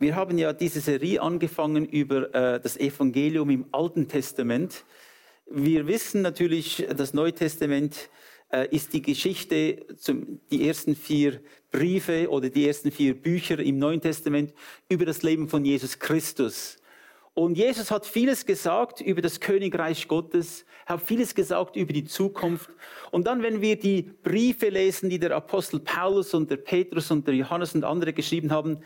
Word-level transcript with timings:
Wir 0.00 0.16
haben 0.16 0.38
ja 0.38 0.54
diese 0.54 0.80
Serie 0.80 1.20
angefangen 1.20 1.84
über 1.84 2.34
äh, 2.34 2.58
das 2.58 2.78
Evangelium 2.78 3.50
im 3.50 3.66
Alten 3.70 4.08
Testament. 4.08 4.86
Wir 5.44 5.86
wissen 5.86 6.22
natürlich, 6.22 6.86
das 6.96 7.12
Neue 7.12 7.34
Testament 7.34 8.08
äh, 8.50 8.66
ist 8.74 8.94
die 8.94 9.02
Geschichte, 9.02 9.84
zum, 9.98 10.40
die 10.50 10.66
ersten 10.66 10.96
vier 10.96 11.42
Briefe 11.70 12.30
oder 12.30 12.48
die 12.48 12.66
ersten 12.66 12.90
vier 12.90 13.12
Bücher 13.12 13.58
im 13.58 13.78
Neuen 13.78 14.00
Testament 14.00 14.54
über 14.88 15.04
das 15.04 15.22
Leben 15.22 15.50
von 15.50 15.66
Jesus 15.66 15.98
Christus. 15.98 16.78
Und 17.34 17.58
Jesus 17.58 17.90
hat 17.90 18.06
vieles 18.06 18.46
gesagt 18.46 19.02
über 19.02 19.20
das 19.20 19.38
Königreich 19.38 20.08
Gottes, 20.08 20.64
hat 20.86 21.02
vieles 21.02 21.34
gesagt 21.34 21.76
über 21.76 21.92
die 21.92 22.06
Zukunft. 22.06 22.70
Und 23.10 23.26
dann, 23.26 23.42
wenn 23.42 23.60
wir 23.60 23.78
die 23.78 24.10
Briefe 24.22 24.70
lesen, 24.70 25.10
die 25.10 25.18
der 25.18 25.36
Apostel 25.36 25.78
Paulus 25.78 26.32
und 26.32 26.50
der 26.50 26.56
Petrus 26.56 27.10
und 27.10 27.26
der 27.26 27.34
Johannes 27.34 27.74
und 27.74 27.84
andere 27.84 28.14
geschrieben 28.14 28.50
haben, 28.50 28.82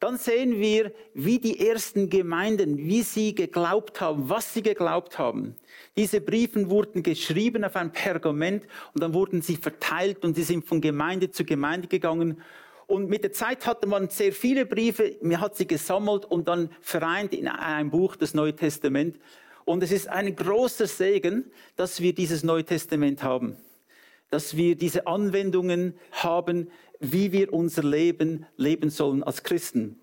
dann 0.00 0.16
sehen 0.16 0.58
wir, 0.58 0.92
wie 1.12 1.38
die 1.38 1.68
ersten 1.68 2.08
Gemeinden, 2.08 2.78
wie 2.78 3.02
sie 3.02 3.34
geglaubt 3.34 4.00
haben, 4.00 4.30
was 4.30 4.54
sie 4.54 4.62
geglaubt 4.62 5.18
haben. 5.18 5.56
Diese 5.94 6.22
Briefen 6.22 6.70
wurden 6.70 7.02
geschrieben 7.02 7.64
auf 7.64 7.76
ein 7.76 7.92
Pergament 7.92 8.66
und 8.94 9.02
dann 9.02 9.12
wurden 9.12 9.42
sie 9.42 9.56
verteilt 9.56 10.24
und 10.24 10.36
sie 10.36 10.42
sind 10.42 10.64
von 10.64 10.80
Gemeinde 10.80 11.30
zu 11.30 11.44
Gemeinde 11.44 11.86
gegangen. 11.86 12.40
Und 12.86 13.10
mit 13.10 13.24
der 13.24 13.32
Zeit 13.32 13.66
hatte 13.66 13.86
man 13.86 14.08
sehr 14.08 14.32
viele 14.32 14.64
Briefe, 14.64 15.16
man 15.20 15.40
hat 15.40 15.54
sie 15.54 15.66
gesammelt 15.66 16.24
und 16.24 16.48
dann 16.48 16.70
vereint 16.80 17.34
in 17.34 17.46
ein 17.46 17.90
Buch, 17.90 18.16
das 18.16 18.32
Neue 18.32 18.56
Testament. 18.56 19.18
Und 19.66 19.82
es 19.82 19.92
ist 19.92 20.08
ein 20.08 20.34
großer 20.34 20.86
Segen, 20.86 21.52
dass 21.76 22.00
wir 22.00 22.14
dieses 22.14 22.42
Neue 22.42 22.64
Testament 22.64 23.22
haben. 23.22 23.58
Dass 24.30 24.56
wir 24.56 24.76
diese 24.76 25.06
Anwendungen 25.06 25.94
haben, 26.10 26.70
wie 27.00 27.32
wir 27.32 27.52
unser 27.52 27.82
Leben 27.82 28.46
leben 28.56 28.90
sollen 28.90 29.22
als 29.22 29.42
Christen. 29.42 30.00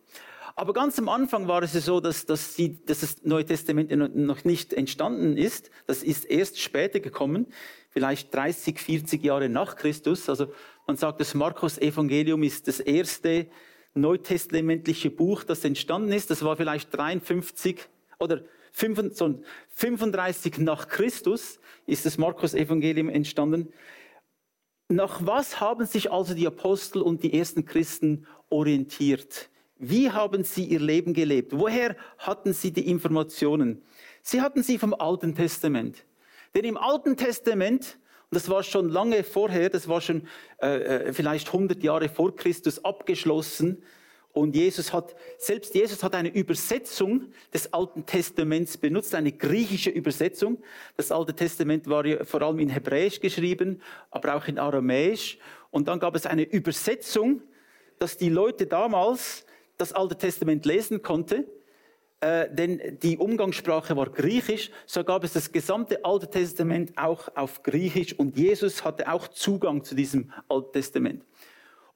Aber 0.55 0.73
ganz 0.73 0.97
am 0.97 1.07
Anfang 1.07 1.47
war 1.47 1.61
es 1.61 1.73
so, 1.73 1.99
dass, 1.99 2.25
dass, 2.25 2.55
die, 2.55 2.83
dass 2.83 3.01
das 3.01 3.23
Neue 3.23 3.45
Testament 3.45 3.91
noch 4.15 4.43
nicht 4.43 4.73
entstanden 4.73 5.37
ist. 5.37 5.69
Das 5.85 6.01
ist 6.01 6.25
erst 6.25 6.59
später 6.59 6.99
gekommen, 6.99 7.45
vielleicht 7.91 8.33
30, 8.33 8.79
40 8.79 9.23
Jahre 9.23 9.49
nach 9.49 9.75
Christus. 9.75 10.27
Also 10.27 10.51
man 10.87 10.97
sagt, 10.97 11.21
das 11.21 11.35
Markus 11.35 11.77
Evangelium 11.77 12.41
ist 12.41 12.67
das 12.67 12.79
erste 12.79 13.45
neutestamentliche 13.93 15.11
Buch, 15.11 15.43
das 15.43 15.63
entstanden 15.63 16.11
ist. 16.11 16.31
Das 16.31 16.43
war 16.43 16.57
vielleicht 16.57 16.91
53 16.91 17.79
oder 18.17 18.41
35 18.71 20.57
nach 20.59 20.87
Christus 20.87 21.59
ist 21.87 22.05
das 22.05 22.17
Markus 22.17 22.53
Evangelium 22.53 23.09
entstanden. 23.09 23.73
Nach 24.89 25.25
was 25.25 25.59
haben 25.59 25.85
sich 25.85 26.11
also 26.11 26.33
die 26.33 26.47
Apostel 26.47 27.01
und 27.01 27.21
die 27.21 27.37
ersten 27.37 27.65
Christen 27.65 28.25
orientiert? 28.49 29.49
Wie 29.77 30.09
haben 30.11 30.45
sie 30.45 30.63
ihr 30.63 30.79
Leben 30.79 31.13
gelebt? 31.13 31.51
Woher 31.53 31.97
hatten 32.17 32.53
sie 32.53 32.71
die 32.71 32.89
Informationen? 32.89 33.83
Sie 34.21 34.41
hatten 34.41 34.63
sie 34.63 34.77
vom 34.77 34.93
Alten 34.93 35.35
Testament. 35.35 36.05
Denn 36.55 36.63
im 36.63 36.77
Alten 36.77 37.17
Testament, 37.17 37.99
und 38.31 38.35
das 38.35 38.49
war 38.49 38.63
schon 38.63 38.87
lange 38.87 39.23
vorher, 39.23 39.69
das 39.69 39.89
war 39.89 39.99
schon 39.99 40.25
äh, 40.61 41.07
äh 41.07 41.13
vielleicht 41.13 41.47
100 41.47 41.83
Jahre 41.83 42.07
vor 42.07 42.33
Christus 42.35 42.83
abgeschlossen, 42.83 43.83
und 44.37 44.55
Jesus 44.55 44.93
hat, 44.93 45.15
selbst 45.39 45.73
Jesus 45.73 46.03
hat 46.03 46.13
eine 46.13 46.29
Übersetzung 46.29 47.31
des 47.51 47.73
Alten 47.73 48.05
Testaments 48.05 48.77
benutzt, 48.77 49.15
eine 49.15 49.31
griechische 49.31 49.89
Übersetzung. 49.89 50.59
Das 50.95 51.11
Alte 51.11 51.33
Testament 51.33 51.87
war 51.87 52.05
ja 52.05 52.23
vor 52.23 52.43
allem 52.43 52.59
in 52.59 52.69
Hebräisch 52.69 53.19
geschrieben, 53.19 53.81
aber 54.11 54.35
auch 54.35 54.47
in 54.47 54.59
Aramäisch. 54.59 55.39
Und 55.71 55.87
dann 55.87 55.99
gab 55.99 56.15
es 56.15 56.27
eine 56.27 56.43
Übersetzung, 56.43 57.41
dass 57.97 58.17
die 58.17 58.29
Leute 58.29 58.67
damals 58.67 59.45
das 59.77 59.91
Alte 59.91 60.15
Testament 60.15 60.65
lesen 60.65 61.01
konnten. 61.01 61.45
Äh, 62.19 62.47
denn 62.51 62.99
die 63.01 63.17
Umgangssprache 63.17 63.95
war 63.95 64.09
Griechisch, 64.09 64.71
so 64.85 65.03
gab 65.03 65.23
es 65.23 65.33
das 65.33 65.51
gesamte 65.51 66.03
Alte 66.05 66.29
Testament 66.29 66.97
auch 66.97 67.27
auf 67.35 67.63
Griechisch 67.63 68.13
und 68.13 68.37
Jesus 68.37 68.83
hatte 68.83 69.11
auch 69.11 69.27
Zugang 69.27 69.83
zu 69.83 69.93
diesem 69.93 70.31
Alten 70.47 70.73
Testament. 70.73 71.23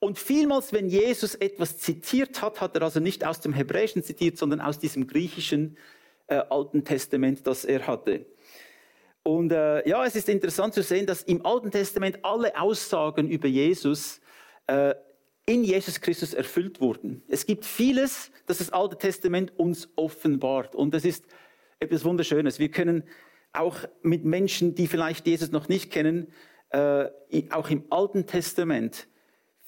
Und 0.01 0.17
vielmals, 0.17 0.73
wenn 0.73 0.89
Jesus 0.89 1.35
etwas 1.35 1.77
zitiert 1.77 2.41
hat, 2.41 2.59
hat 2.59 2.75
er 2.75 2.81
also 2.81 2.99
nicht 2.99 3.23
aus 3.23 3.39
dem 3.39 3.53
Hebräischen 3.53 4.01
zitiert, 4.01 4.35
sondern 4.35 4.59
aus 4.59 4.79
diesem 4.79 5.05
griechischen 5.05 5.77
äh, 6.25 6.37
Alten 6.49 6.83
Testament, 6.83 7.45
das 7.45 7.65
er 7.65 7.85
hatte. 7.85 8.25
Und 9.21 9.51
äh, 9.51 9.87
ja, 9.87 10.03
es 10.03 10.15
ist 10.15 10.27
interessant 10.27 10.73
zu 10.73 10.81
sehen, 10.81 11.05
dass 11.05 11.21
im 11.21 11.45
Alten 11.45 11.69
Testament 11.69 12.17
alle 12.23 12.59
Aussagen 12.59 13.29
über 13.29 13.47
Jesus 13.47 14.21
äh, 14.65 14.95
in 15.45 15.63
Jesus 15.63 16.01
Christus 16.01 16.33
erfüllt 16.33 16.81
wurden. 16.81 17.21
Es 17.27 17.45
gibt 17.45 17.63
vieles, 17.63 18.31
das 18.47 18.57
das 18.57 18.71
Alte 18.71 18.97
Testament 18.97 19.53
uns 19.59 19.87
offenbart. 19.97 20.73
Und 20.73 20.95
das 20.95 21.05
ist 21.05 21.25
etwas 21.79 22.03
Wunderschönes. 22.03 22.57
Wir 22.57 22.71
können 22.71 23.03
auch 23.53 23.77
mit 24.01 24.25
Menschen, 24.25 24.73
die 24.73 24.87
vielleicht 24.87 25.27
Jesus 25.27 25.51
noch 25.51 25.69
nicht 25.69 25.91
kennen, 25.91 26.33
äh, 26.71 27.05
auch 27.51 27.69
im 27.69 27.83
Alten 27.91 28.25
Testament 28.25 29.07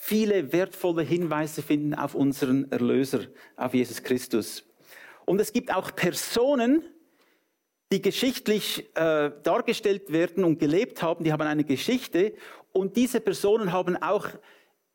viele 0.06 0.52
wertvolle 0.52 1.02
Hinweise 1.02 1.62
finden 1.62 1.94
auf 1.94 2.14
unseren 2.14 2.70
Erlöser, 2.74 3.22
auf 3.56 3.74
Jesus 3.74 4.04
Christus. 4.04 4.66
Und 5.26 5.40
es 5.40 5.54
gibt 5.54 5.74
auch 5.74 5.96
Personen, 5.96 6.84
die 7.90 8.02
geschichtlich 8.02 8.86
äh, 8.98 9.32
dargestellt 9.44 10.12
werden 10.12 10.44
und 10.44 10.60
gelebt 10.60 11.02
haben, 11.02 11.24
die 11.24 11.32
haben 11.32 11.42
eine 11.44 11.64
Geschichte 11.64 12.34
und 12.74 12.98
diese 12.98 13.22
Personen 13.22 13.72
haben 13.72 13.96
auch 13.96 14.28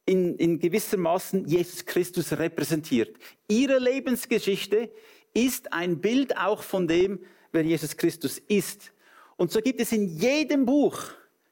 in, 0.04 0.36
in 0.36 0.58
gewissermaßen 0.58 1.46
Jesus 1.46 1.86
Christus 1.86 2.32
repräsentiert. 2.32 3.16
Ihre 3.48 3.78
Lebensgeschichte 3.78 4.90
ist 5.32 5.72
ein 5.72 6.02
Bild 6.02 6.36
auch 6.36 6.62
von 6.62 6.86
dem, 6.86 7.20
wer 7.50 7.62
Jesus 7.62 7.96
Christus 7.96 8.38
ist. 8.38 8.92
Und 9.38 9.52
so 9.52 9.60
gibt 9.62 9.80
es 9.80 9.90
in 9.90 10.06
jedem 10.06 10.66
Buch 10.66 11.02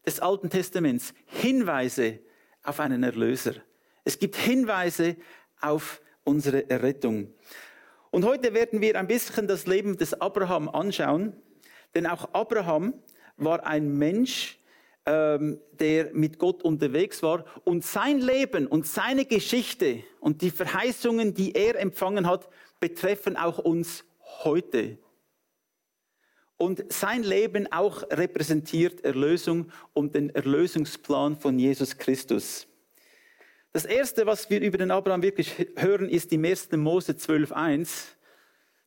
des 0.05 0.21
Alten 0.21 0.51
Testaments 0.51 1.15
Hinweise 1.25 2.21
auf 2.67 2.81
einen 2.81 3.03
Erlöser. 3.03 3.55
Es 4.05 4.19
gibt 4.19 4.37
Hinweise 4.37 5.17
auf 5.61 6.01
unsere 6.25 6.69
Errettung. 6.69 7.33
Und 8.11 8.25
heute 8.25 8.55
werden 8.55 8.81
wir 8.81 8.99
ein 8.99 9.07
bisschen 9.07 9.47
das 9.47 9.67
Leben 9.67 9.97
des 9.97 10.21
Abraham 10.21 10.69
anschauen, 10.69 11.35
denn 11.95 12.07
auch 12.07 12.33
Abraham 12.33 12.95
war 13.37 13.67
ein 13.67 13.99
Mensch, 13.99 14.59
ähm, 15.05 15.61
der 15.73 16.13
mit 16.15 16.39
Gott 16.39 16.63
unterwegs 16.63 17.23
war 17.23 17.45
und 17.65 17.85
sein 17.85 18.19
Leben 18.21 18.67
und 18.67 18.87
seine 18.87 19.25
Geschichte 19.25 20.03
und 20.21 20.43
die 20.43 20.51
Verheißungen, 20.51 21.35
die 21.35 21.55
er 21.55 21.79
empfangen 21.79 22.27
hat, 22.27 22.49
betreffen 22.81 23.37
auch 23.37 23.59
uns 23.59 24.05
heute. 24.45 24.99
Und 26.59 26.91
sein 26.91 27.23
Leben 27.23 27.71
auch 27.71 28.03
repräsentiert 28.11 29.05
Erlösung 29.05 29.71
und 29.93 30.15
den 30.15 30.31
Erlösungsplan 30.35 31.37
von 31.37 31.59
Jesus 31.59 31.99
Christus. 31.99 32.67
Das 33.73 33.85
erste, 33.85 34.25
was 34.25 34.49
wir 34.49 34.61
über 34.63 34.79
den 34.79 34.91
Abraham 34.91 35.21
wirklich 35.21 35.55
hören, 35.77 36.09
ist 36.09 36.33
im 36.33 36.47
1. 36.47 36.73
Mose 36.73 37.13
12.1. 37.13 38.17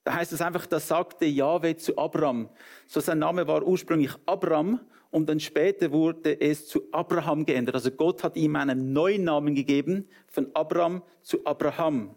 Da 0.03 0.15
heißt 0.15 0.33
es 0.33 0.41
einfach, 0.41 0.65
da 0.65 0.79
sagte 0.79 1.25
Jahwe 1.25 1.75
zu 1.75 1.95
Abraham. 1.95 2.49
So 2.87 2.99
sein 2.99 3.19
Name 3.19 3.45
war 3.45 3.61
ursprünglich 3.63 4.13
Abraham 4.25 4.79
und 5.11 5.29
dann 5.29 5.39
später 5.39 5.91
wurde 5.91 6.41
es 6.41 6.67
zu 6.67 6.81
Abraham 6.91 7.45
geändert. 7.45 7.75
Also 7.75 7.91
Gott 7.91 8.23
hat 8.23 8.35
ihm 8.35 8.55
einen 8.55 8.91
neuen 8.91 9.25
Namen 9.25 9.53
gegeben, 9.53 10.09
von 10.25 10.49
Abraham 10.55 11.03
zu 11.21 11.45
Abraham. 11.45 12.15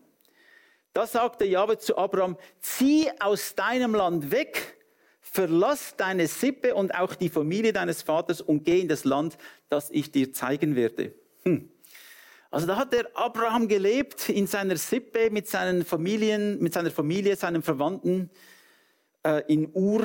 Da 0.94 1.06
sagte 1.06 1.44
Jahwe 1.44 1.76
zu 1.76 1.98
Abraham, 1.98 2.38
zieh 2.60 3.10
aus 3.20 3.54
deinem 3.54 3.94
Land 3.94 4.30
weg 4.30 4.78
verlass 5.22 5.94
deine 5.96 6.26
Sippe 6.26 6.74
und 6.74 6.94
auch 6.94 7.14
die 7.14 7.30
Familie 7.30 7.72
deines 7.72 8.02
Vaters 8.02 8.40
und 8.40 8.64
geh 8.64 8.80
in 8.80 8.88
das 8.88 9.04
Land, 9.04 9.38
das 9.70 9.88
ich 9.90 10.10
dir 10.10 10.32
zeigen 10.32 10.76
werde. 10.76 11.14
Hm. 11.44 11.70
Also 12.50 12.66
da 12.66 12.76
hat 12.76 12.92
der 12.92 13.16
Abraham 13.16 13.66
gelebt 13.66 14.28
in 14.28 14.46
seiner 14.46 14.76
Sippe 14.76 15.30
mit 15.30 15.48
seinen 15.48 15.86
Familien, 15.86 16.60
mit 16.60 16.74
seiner 16.74 16.90
Familie, 16.90 17.34
seinen 17.36 17.62
Verwandten 17.62 18.28
äh, 19.22 19.42
in 19.46 19.70
Ur. 19.72 20.04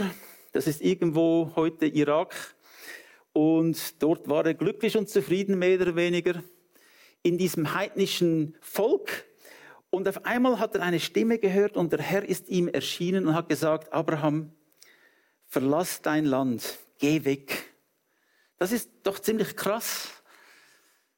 Das 0.53 0.65
ist 0.65 0.81
irgendwo 0.81 1.51
heute 1.57 1.87
Irak. 1.87 2.55
Und 3.33 4.01
dort 4.01 4.29
war 4.29 4.45
er 4.45 4.53
glücklich 4.53 4.95
und 4.95 5.09
zufrieden, 5.09 5.59
mehr 5.59 5.81
oder 5.81 5.95
weniger, 5.95 6.41
in 7.21 7.37
diesem 7.37 7.73
heidnischen 7.75 8.55
Volk. 8.61 9.25
Und 9.89 10.07
auf 10.07 10.25
einmal 10.25 10.59
hat 10.59 10.75
er 10.75 10.83
eine 10.83 10.99
Stimme 10.99 11.39
gehört 11.39 11.75
und 11.75 11.91
der 11.91 12.01
Herr 12.01 12.23
ist 12.23 12.47
ihm 12.49 12.67
erschienen 12.67 13.27
und 13.27 13.35
hat 13.35 13.49
gesagt, 13.49 13.91
Abraham, 13.91 14.53
verlass 15.47 16.01
dein 16.01 16.25
Land, 16.25 16.77
geh 16.99 17.25
weg. 17.25 17.73
Das 18.57 18.71
ist 18.71 18.89
doch 19.03 19.19
ziemlich 19.19 19.55
krass. 19.55 20.09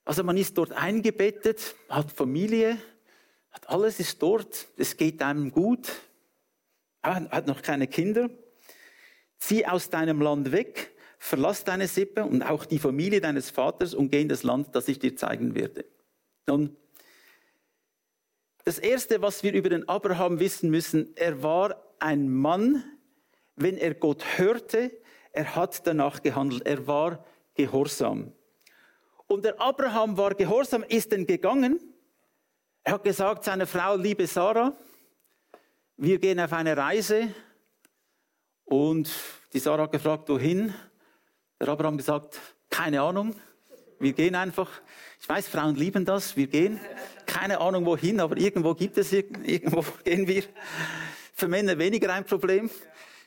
Also 0.05 0.23
man 0.23 0.37
ist 0.37 0.57
dort 0.57 0.71
eingebettet, 0.71 1.75
hat 1.87 2.11
Familie, 2.11 2.77
hat 3.51 3.69
alles 3.69 3.99
ist 3.99 4.21
dort, 4.21 4.67
es 4.77 4.97
geht 4.97 5.21
einem 5.21 5.51
gut, 5.51 5.89
hat 7.03 7.47
noch 7.47 7.61
keine 7.61 7.87
Kinder. 7.87 8.29
Zieh 9.37 9.65
aus 9.65 9.89
deinem 9.89 10.21
Land 10.21 10.51
weg, 10.51 10.91
verlass 11.17 11.63
deine 11.63 11.87
Sippe 11.87 12.25
und 12.25 12.41
auch 12.43 12.65
die 12.65 12.79
Familie 12.79 13.21
deines 13.21 13.49
Vaters 13.49 13.93
und 13.93 14.09
geh 14.09 14.21
in 14.21 14.29
das 14.29 14.43
Land, 14.43 14.75
das 14.75 14.87
ich 14.87 14.99
dir 14.99 15.15
zeigen 15.15 15.55
werde. 15.55 15.85
Nun, 16.47 16.75
Das 18.65 18.77
Erste, 18.77 19.21
was 19.21 19.41
wir 19.41 19.53
über 19.53 19.69
den 19.69 19.87
Abraham 19.87 20.39
wissen 20.39 20.69
müssen, 20.69 21.15
er 21.15 21.41
war 21.41 21.81
ein 21.99 22.29
Mann, 22.29 22.83
wenn 23.61 23.77
er 23.77 23.93
Gott 23.93 24.23
hörte, 24.37 24.91
er 25.31 25.55
hat 25.55 25.85
danach 25.85 26.21
gehandelt, 26.21 26.65
er 26.65 26.87
war 26.87 27.25
gehorsam. 27.53 28.31
Und 29.27 29.45
der 29.45 29.59
Abraham 29.61 30.17
war 30.17 30.33
gehorsam, 30.33 30.83
ist 30.87 31.11
denn 31.11 31.27
gegangen. 31.27 31.79
Er 32.83 32.93
hat 32.93 33.03
gesagt 33.03 33.43
seiner 33.43 33.67
Frau, 33.67 33.95
liebe 33.95 34.25
Sarah, 34.25 34.75
wir 35.97 36.17
gehen 36.17 36.39
auf 36.39 36.53
eine 36.53 36.75
Reise. 36.75 37.33
Und 38.63 39.11
die 39.53 39.59
Sarah 39.59 39.83
hat 39.83 39.91
gefragt, 39.91 40.29
wohin? 40.29 40.73
Der 41.59 41.67
Abraham 41.67 41.97
gesagt, 41.97 42.39
keine 42.69 43.01
Ahnung. 43.01 43.35
Wir 43.99 44.13
gehen 44.13 44.35
einfach. 44.35 44.69
Ich 45.19 45.27
weiß, 45.27 45.49
Frauen 45.49 45.75
lieben 45.75 46.05
das. 46.05 46.37
Wir 46.37 46.47
gehen. 46.47 46.79
Keine 47.25 47.59
Ahnung 47.59 47.85
wohin, 47.85 48.21
aber 48.21 48.37
irgendwo 48.37 48.73
gibt 48.73 48.97
es, 48.97 49.11
irgendwo 49.11 49.83
gehen 50.03 50.25
wir. 50.27 50.43
Für 51.33 51.49
Männer 51.49 51.77
weniger 51.77 52.13
ein 52.13 52.23
Problem. 52.23 52.69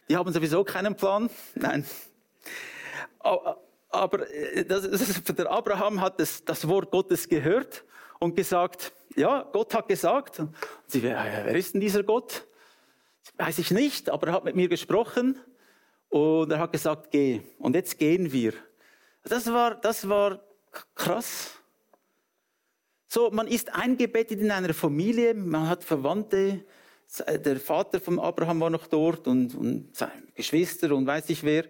Die 0.09 0.17
haben 0.17 0.33
sowieso 0.33 0.65
keinen 0.65 0.97
Plan. 0.97 1.31
Nein. 1.55 1.87
Aber 3.21 4.31
äh, 4.31 4.65
das, 4.65 4.89
der 5.25 5.51
Abraham 5.51 6.01
hat 6.01 6.19
das, 6.19 6.45
das 6.45 6.67
Wort 6.67 6.91
Gottes 6.91 7.29
gehört 7.29 7.85
und 8.19 8.35
gesagt, 8.35 8.93
ja, 9.17 9.43
Gott 9.53 9.75
hat 9.75 9.89
gesagt. 9.89 10.41
Und 10.41 10.55
sie, 10.87 11.03
wer 11.03 11.55
ist 11.55 11.75
denn 11.75 11.81
dieser 11.81 12.03
Gott? 12.03 12.47
Weiß 13.37 13.59
ich 13.59 13.71
nicht, 13.71 14.11
aber 14.11 14.29
er 14.29 14.33
hat 14.35 14.45
mit 14.45 14.57
mir 14.57 14.69
gesprochen 14.69 15.39
und 16.09 16.51
er 16.51 16.59
hat 16.59 16.73
gesagt, 16.73 17.11
geh. 17.11 17.43
Und 17.59 17.75
jetzt 17.75 17.99
gehen 17.99 18.33
wir. 18.33 18.53
Das 19.25 19.53
war, 19.53 19.75
das 19.75 20.09
war 20.09 20.41
krass. 20.95 21.53
So, 23.09 23.31
man 23.31 23.47
ist 23.47 23.75
eingebettet 23.75 24.41
in 24.41 24.51
einer 24.51 24.75
Familie, 24.75 25.35
man 25.35 25.69
hat 25.69 25.85
Verwandte, 25.85 26.65
der 27.19 27.61
Vater 27.61 28.01
von 28.01 28.19
Abraham 28.19 28.61
war 28.61 28.71
noch 28.71 28.87
dort 28.87 29.27
und, 29.27 29.55
und 29.55 29.95
seine 29.97 30.13
Geschwister 30.35 30.95
und 30.95 31.07
weiß 31.07 31.29
ich 31.31 31.43
wer. 31.43 31.67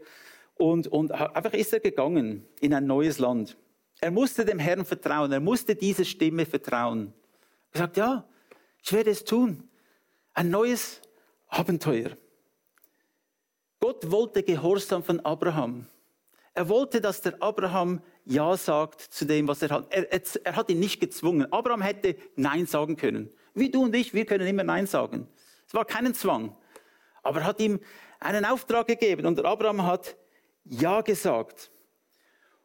Und, 0.55 0.87
und 0.87 1.11
einfach 1.13 1.53
ist 1.55 1.73
er 1.73 1.81
gegangen 1.81 2.47
in 2.61 2.75
ein 2.75 2.87
neues 2.87 3.19
Land. 3.19 3.57
Er 4.01 4.11
musste 4.11 4.45
dem 4.45 4.59
Herrn 4.59 4.85
vertrauen, 4.85 5.33
er 5.33 5.41
musste 5.41 5.75
dieser 5.75 6.05
Stimme 6.05 6.47
vertrauen. 6.47 7.13
Er 7.73 7.79
sagt, 7.79 7.97
ja, 7.97 8.29
ich 8.83 8.93
werde 8.93 9.11
es 9.11 9.25
tun. 9.25 9.69
Ein 10.35 10.51
neues 10.51 11.01
Abenteuer. 11.49 12.17
Gott 13.81 14.11
wollte 14.11 14.43
Gehorsam 14.43 15.03
von 15.03 15.21
Abraham. 15.21 15.87
Er 16.55 16.69
wollte, 16.69 17.01
dass 17.01 17.21
der 17.21 17.43
Abraham 17.43 18.01
Ja 18.25 18.57
sagt 18.57 19.01
zu 19.01 19.25
dem, 19.25 19.49
was 19.49 19.63
er 19.63 19.71
hat. 19.71 19.93
Er, 19.93 20.13
er, 20.13 20.23
er, 20.45 20.57
hat 20.57 20.71
ihn 20.71 20.79
nicht 20.79 21.01
gezwungen. 21.01 21.53
Abraham 21.53 21.83
hätte 21.83 22.17
Nein 22.37 22.67
sagen 22.67 22.97
können. 22.97 23.31
Wie 23.55 23.71
du 23.71 23.85
und 23.85 23.95
ich, 23.95 24.15
wir 24.15 24.25
können 24.25 24.47
immer 24.47 24.65
Nein 24.65 24.87
sagen. 24.87 25.29
Es 25.67 25.75
war 25.75 25.85
keinen 25.85 26.15
Zwang. 26.15 26.57
Aber 27.23 27.41
er 27.41 27.47
hat 27.47 27.61
ihm 27.61 27.81
einen 28.21 28.45
Auftrag 28.45 28.87
gegeben 28.87 29.27
und 29.27 29.45
Abraham 29.45 29.85
hat 29.85 30.17
Ja 30.65 31.01
gesagt. 31.01 31.71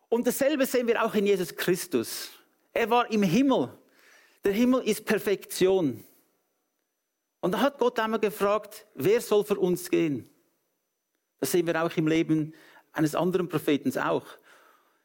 Und 0.10 0.25
dasselbe 0.25 0.66
sehen 0.66 0.88
wir 0.88 1.04
auch 1.04 1.13
in 1.16 1.25
Jesus 1.25 1.56
Christus. 1.56 2.30
Er 2.74 2.89
war 2.89 3.12
im 3.12 3.24
Himmel. 3.24 3.78
Der 4.44 4.54
Himmel 4.54 4.84
ist 4.84 5.04
Perfektion. 5.06 6.04
Und 7.42 7.51
da 7.51 7.60
hat 7.60 7.78
Gott 7.78 8.00
einmal 8.00 8.19
gefragt, 8.19 8.86
wer 8.95 9.22
soll 9.22 9.44
für 9.44 9.60
uns 9.60 9.90
gehen? 9.90 10.30
Das 11.40 11.51
sehen 11.51 11.68
wir 11.68 11.83
auch 11.83 11.95
im 11.95 12.07
Leben 12.07 12.54
eines 12.94 13.16
anderen 13.16 13.48
Propheten 13.48 13.95
auch. 14.00 14.25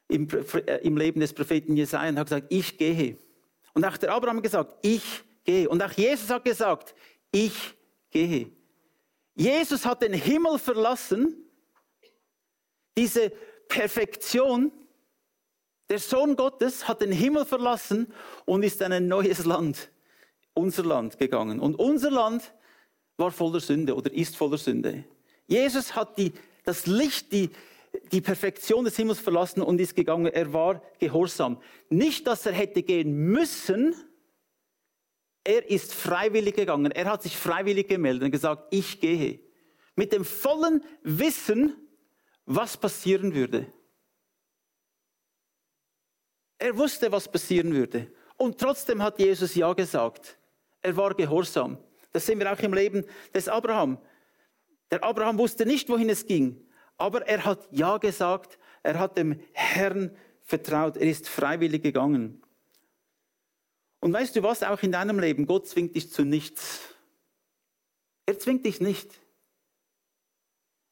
Im, 0.09 0.29
äh, 0.67 0.89
Leben 0.89 1.21
des 1.21 1.33
Propheten 1.33 1.77
Jesaja 1.77 2.11
und 2.11 2.19
hat 2.19 2.27
gesagt, 2.27 2.47
ich 2.51 2.77
gehe. 2.77 3.17
Und 3.75 3.85
auch 3.85 3.97
der 3.97 4.13
Abraham 4.13 4.37
hat 4.37 4.45
gesagt, 4.45 4.77
ich 4.83 5.25
gehe. 5.45 5.69
Und 5.69 5.83
auch 5.83 5.93
Jesus 5.93 6.31
hat 6.31 6.45
gesagt, 6.45 6.95
ich 7.31 7.75
gehe. 8.11 8.51
Jesus 9.35 9.85
hat 9.85 10.03
den 10.03 10.13
Himmel 10.13 10.59
verlassen, 10.59 11.47
diese 12.97 13.31
Perfektion. 13.69 14.73
Der 15.89 15.99
Sohn 15.99 16.37
Gottes 16.37 16.87
hat 16.89 17.01
den 17.03 17.13
Himmel 17.13 17.45
verlassen 17.45 18.13
und 18.45 18.63
ist 18.63 18.81
in 18.81 18.93
ein 18.93 19.09
neues 19.09 19.45
Land 19.45 19.91
unser 20.55 20.85
Land 20.85 21.19
gegangen. 21.19 21.61
Und 21.61 21.77
unser 21.77 22.11
Land 22.11 22.53
war 23.17 23.31
voller 23.31 23.61
Sünde 23.61 23.95
oder 23.95 24.13
ist 24.13 24.37
voller 24.37 24.59
Sünde. 24.59 25.05
Jesus 25.47 25.95
hat 25.95 26.19
die, 26.19 26.33
das 26.65 26.87
Licht, 26.87 27.33
die, 27.33 27.51
die 28.11 28.21
Perfektion 28.21 28.85
des 28.85 28.97
Himmels 28.97 29.19
verlassen 29.19 29.63
und 29.63 29.81
ist 29.81 29.95
gegangen. 29.95 30.27
Er 30.27 30.53
war 30.53 30.83
gehorsam. 30.99 31.61
Nicht, 31.89 32.27
dass 32.27 32.47
er 32.47 32.53
hätte 32.53 32.83
gehen 32.83 33.13
müssen. 33.13 33.95
Er 35.45 35.69
ist 35.69 35.93
freiwillig 35.95 36.55
gegangen. 36.55 36.93
Er 36.93 37.07
hat 37.07 37.23
sich 37.23 37.37
freiwillig 37.37 37.89
gemeldet 37.89 38.25
und 38.25 38.31
gesagt, 38.31 38.67
ich 38.71 39.01
gehe. 39.01 39.41
Mit 39.97 40.13
dem 40.13 40.25
vollen 40.25 40.85
Wissen, 41.03 41.77
was 42.47 42.77
passieren 42.77 43.35
würde. 43.35 43.67
Er 46.59 46.77
wusste, 46.77 47.11
was 47.11 47.31
passieren 47.31 47.75
würde. 47.75 48.13
Und 48.37 48.59
trotzdem 48.59 49.03
hat 49.03 49.19
Jesus 49.19 49.55
Ja 49.55 49.73
gesagt. 49.73 50.39
Er 50.81 50.97
war 50.97 51.15
gehorsam. 51.15 51.79
Das 52.13 52.27
sehen 52.27 52.39
wir 52.39 52.53
auch 52.53 52.59
im 52.61 52.75
Leben 52.75 53.05
des 53.35 53.49
Abraham. 53.49 53.99
Der 54.91 55.03
Abraham 55.03 55.39
wusste 55.39 55.65
nicht, 55.65 55.89
wohin 55.89 56.11
es 56.11 56.27
ging, 56.27 56.69
aber 56.99 57.27
er 57.27 57.45
hat 57.45 57.67
Ja 57.71 57.97
gesagt. 57.97 58.59
Er 58.83 58.99
hat 58.99 59.17
dem 59.17 59.41
Herrn 59.53 60.15
vertraut. 60.43 60.97
Er 60.97 61.09
ist 61.09 61.29
freiwillig 61.29 61.83
gegangen. 61.83 62.43
Und 64.03 64.13
weißt 64.13 64.35
du 64.35 64.43
was, 64.43 64.65
auch 64.65 64.83
in 64.83 64.91
deinem 64.91 65.21
Leben, 65.21 65.47
Gott 65.47 65.69
zwingt 65.69 65.95
dich 65.95 66.11
zu 66.11 66.25
nichts. 66.25 66.81
Er 68.27 68.37
zwingt 68.37 68.67
dich 68.67 68.81
nicht. 68.81 69.21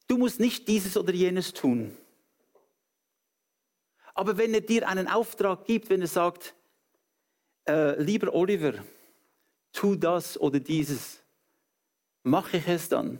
Du 0.06 0.16
musst 0.16 0.38
nicht 0.38 0.68
dieses 0.68 0.96
oder 0.96 1.12
jenes 1.12 1.52
tun. 1.52 1.96
Aber 4.14 4.38
wenn 4.38 4.54
er 4.54 4.60
dir 4.60 4.88
einen 4.88 5.08
Auftrag 5.08 5.64
gibt, 5.64 5.90
wenn 5.90 6.02
er 6.02 6.06
sagt, 6.06 6.54
äh, 7.68 8.00
lieber 8.00 8.32
Oliver, 8.32 8.74
tu 9.72 9.96
das 9.96 10.40
oder 10.40 10.60
dieses, 10.60 11.18
mache 12.22 12.58
ich 12.58 12.68
es 12.68 12.88
dann? 12.88 13.18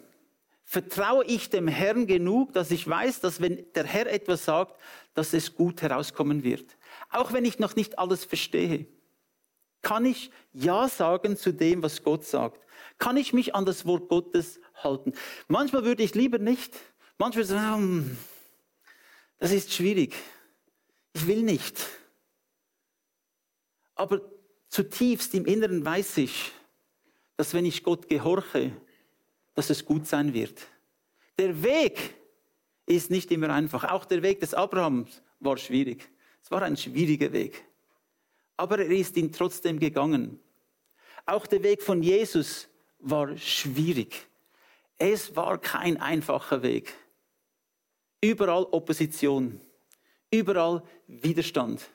Vertraue 0.62 1.24
ich 1.24 1.50
dem 1.50 1.66
Herrn 1.66 2.06
genug, 2.06 2.52
dass 2.52 2.70
ich 2.70 2.86
weiß, 2.86 3.18
dass 3.22 3.40
wenn 3.40 3.66
der 3.72 3.86
Herr 3.86 4.06
etwas 4.06 4.44
sagt, 4.44 4.80
dass 5.14 5.32
es 5.32 5.56
gut 5.56 5.82
herauskommen 5.82 6.44
wird? 6.44 6.76
Auch 7.08 7.32
wenn 7.32 7.44
ich 7.44 7.58
noch 7.58 7.74
nicht 7.74 7.98
alles 7.98 8.24
verstehe. 8.24 8.86
Kann 9.82 10.04
ich 10.04 10.30
Ja 10.52 10.88
sagen 10.88 11.36
zu 11.36 11.52
dem, 11.52 11.82
was 11.82 12.02
Gott 12.02 12.24
sagt? 12.24 12.60
Kann 12.98 13.16
ich 13.16 13.32
mich 13.32 13.54
an 13.54 13.64
das 13.64 13.86
Wort 13.86 14.08
Gottes 14.08 14.60
halten? 14.74 15.12
Manchmal 15.48 15.84
würde 15.84 16.02
ich 16.02 16.14
lieber 16.14 16.38
nicht. 16.38 16.74
Manchmal 17.18 17.44
sagen, 17.44 17.82
hm, 17.82 18.18
das 19.38 19.52
ist 19.52 19.72
schwierig. 19.72 20.14
Ich 21.14 21.26
will 21.26 21.42
nicht. 21.42 21.78
Aber 23.94 24.20
zutiefst 24.68 25.34
im 25.34 25.46
Inneren 25.46 25.84
weiß 25.84 26.18
ich, 26.18 26.52
dass 27.36 27.54
wenn 27.54 27.64
ich 27.64 27.82
Gott 27.82 28.08
gehorche, 28.08 28.72
dass 29.54 29.70
es 29.70 29.84
gut 29.84 30.06
sein 30.06 30.32
wird. 30.32 30.60
Der 31.38 31.62
Weg 31.62 32.14
ist 32.86 33.10
nicht 33.10 33.30
immer 33.30 33.50
einfach. 33.50 33.84
Auch 33.84 34.04
der 34.04 34.22
Weg 34.22 34.40
des 34.40 34.54
Abrahams 34.54 35.22
war 35.38 35.56
schwierig. 35.56 36.08
Es 36.42 36.50
war 36.50 36.62
ein 36.62 36.76
schwieriger 36.76 37.32
Weg. 37.32 37.64
Aber 38.60 38.78
er 38.78 38.90
ist 38.90 39.16
ihn 39.16 39.32
trotzdem 39.32 39.78
gegangen. 39.78 40.38
Auch 41.24 41.46
der 41.46 41.62
Weg 41.62 41.82
von 41.82 42.02
Jesus 42.02 42.68
war 42.98 43.34
schwierig. 43.38 44.28
Es 44.98 45.34
war 45.34 45.56
kein 45.56 45.96
einfacher 45.96 46.62
Weg. 46.62 46.92
Überall 48.20 48.64
Opposition, 48.64 49.62
überall 50.30 50.82
Widerstand. 51.06 51.88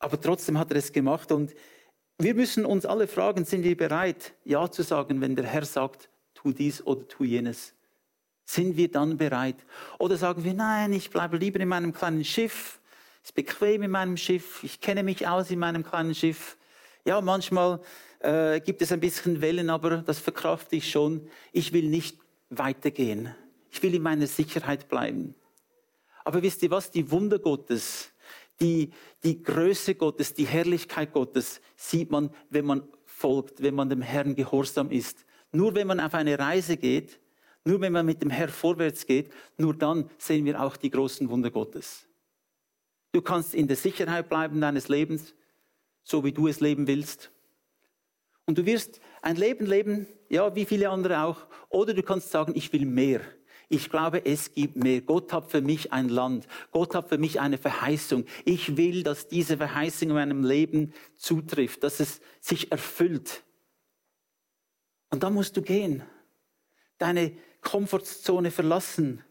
Aber 0.00 0.20
trotzdem 0.20 0.58
hat 0.58 0.70
er 0.70 0.76
es 0.76 0.92
gemacht 0.92 1.32
und 1.32 1.54
wir 2.18 2.34
müssen 2.34 2.66
uns 2.66 2.84
alle 2.84 3.08
fragen, 3.08 3.46
sind 3.46 3.62
wir 3.62 3.78
bereit, 3.78 4.34
Ja 4.44 4.70
zu 4.70 4.82
sagen, 4.82 5.22
wenn 5.22 5.34
der 5.34 5.46
Herr 5.46 5.64
sagt, 5.64 6.10
tu 6.34 6.52
dies 6.52 6.86
oder 6.86 7.08
tu 7.08 7.24
jenes? 7.24 7.72
Sind 8.44 8.76
wir 8.76 8.90
dann 8.90 9.16
bereit? 9.16 9.64
Oder 9.98 10.18
sagen 10.18 10.44
wir, 10.44 10.52
nein, 10.52 10.92
ich 10.92 11.08
bleibe 11.08 11.38
lieber 11.38 11.58
in 11.58 11.68
meinem 11.68 11.94
kleinen 11.94 12.22
Schiff, 12.22 12.79
ist 13.22 13.34
bequem 13.34 13.82
in 13.82 13.90
meinem 13.90 14.16
Schiff, 14.16 14.62
ich 14.62 14.80
kenne 14.80 15.02
mich 15.02 15.26
aus 15.26 15.50
in 15.50 15.58
meinem 15.58 15.84
kleinen 15.84 16.14
Schiff. 16.14 16.56
Ja, 17.04 17.20
manchmal 17.20 17.80
äh, 18.20 18.60
gibt 18.60 18.82
es 18.82 18.92
ein 18.92 19.00
bisschen 19.00 19.40
Wellen, 19.40 19.70
aber 19.70 19.98
das 19.98 20.18
verkrafte 20.18 20.76
ich 20.76 20.90
schon. 20.90 21.28
Ich 21.52 21.72
will 21.72 21.88
nicht 21.88 22.18
weitergehen. 22.50 23.34
Ich 23.70 23.82
will 23.82 23.94
in 23.94 24.02
meiner 24.02 24.26
Sicherheit 24.26 24.88
bleiben. 24.88 25.34
Aber 26.24 26.42
wisst 26.42 26.62
ihr 26.62 26.70
was? 26.70 26.90
Die 26.90 27.10
Wunder 27.10 27.38
Gottes, 27.38 28.12
die, 28.60 28.90
die 29.22 29.42
Größe 29.42 29.94
Gottes, 29.94 30.34
die 30.34 30.46
Herrlichkeit 30.46 31.12
Gottes 31.12 31.60
sieht 31.76 32.10
man, 32.10 32.30
wenn 32.50 32.66
man 32.66 32.82
folgt, 33.04 33.62
wenn 33.62 33.74
man 33.74 33.88
dem 33.88 34.02
Herrn 34.02 34.34
gehorsam 34.34 34.90
ist. 34.90 35.24
Nur 35.52 35.74
wenn 35.74 35.86
man 35.86 36.00
auf 36.00 36.14
eine 36.14 36.38
Reise 36.38 36.76
geht, 36.76 37.20
nur 37.64 37.80
wenn 37.80 37.92
man 37.92 38.06
mit 38.06 38.22
dem 38.22 38.30
Herrn 38.30 38.50
vorwärts 38.50 39.06
geht, 39.06 39.32
nur 39.56 39.74
dann 39.74 40.08
sehen 40.18 40.44
wir 40.44 40.62
auch 40.62 40.76
die 40.76 40.90
großen 40.90 41.28
Wunder 41.28 41.50
Gottes. 41.50 42.06
Du 43.12 43.22
kannst 43.22 43.54
in 43.54 43.66
der 43.66 43.76
Sicherheit 43.76 44.28
bleiben 44.28 44.60
deines 44.60 44.88
Lebens, 44.88 45.34
so 46.02 46.24
wie 46.24 46.32
du 46.32 46.48
es 46.48 46.60
leben 46.60 46.86
willst. 46.86 47.30
Und 48.46 48.58
du 48.58 48.66
wirst 48.66 49.00
ein 49.22 49.36
Leben 49.36 49.66
leben, 49.66 50.06
ja, 50.28 50.54
wie 50.54 50.64
viele 50.64 50.90
andere 50.90 51.22
auch. 51.22 51.46
Oder 51.68 51.94
du 51.94 52.02
kannst 52.02 52.30
sagen, 52.30 52.52
ich 52.54 52.72
will 52.72 52.86
mehr. 52.86 53.20
Ich 53.68 53.88
glaube, 53.88 54.24
es 54.24 54.52
gibt 54.52 54.76
mehr. 54.76 55.00
Gott 55.00 55.32
hat 55.32 55.50
für 55.50 55.60
mich 55.60 55.92
ein 55.92 56.08
Land. 56.08 56.48
Gott 56.72 56.94
hat 56.94 57.08
für 57.08 57.18
mich 57.18 57.38
eine 57.38 57.58
Verheißung. 57.58 58.24
Ich 58.44 58.76
will, 58.76 59.04
dass 59.04 59.28
diese 59.28 59.56
Verheißung 59.56 60.08
in 60.08 60.14
meinem 60.14 60.44
Leben 60.44 60.92
zutrifft, 61.16 61.84
dass 61.84 62.00
es 62.00 62.20
sich 62.40 62.72
erfüllt. 62.72 63.44
Und 65.10 65.22
da 65.22 65.30
musst 65.30 65.56
du 65.56 65.62
gehen. 65.62 66.02
Deine 66.98 67.32
Komfortzone 67.60 68.50
verlassen, 68.50 69.22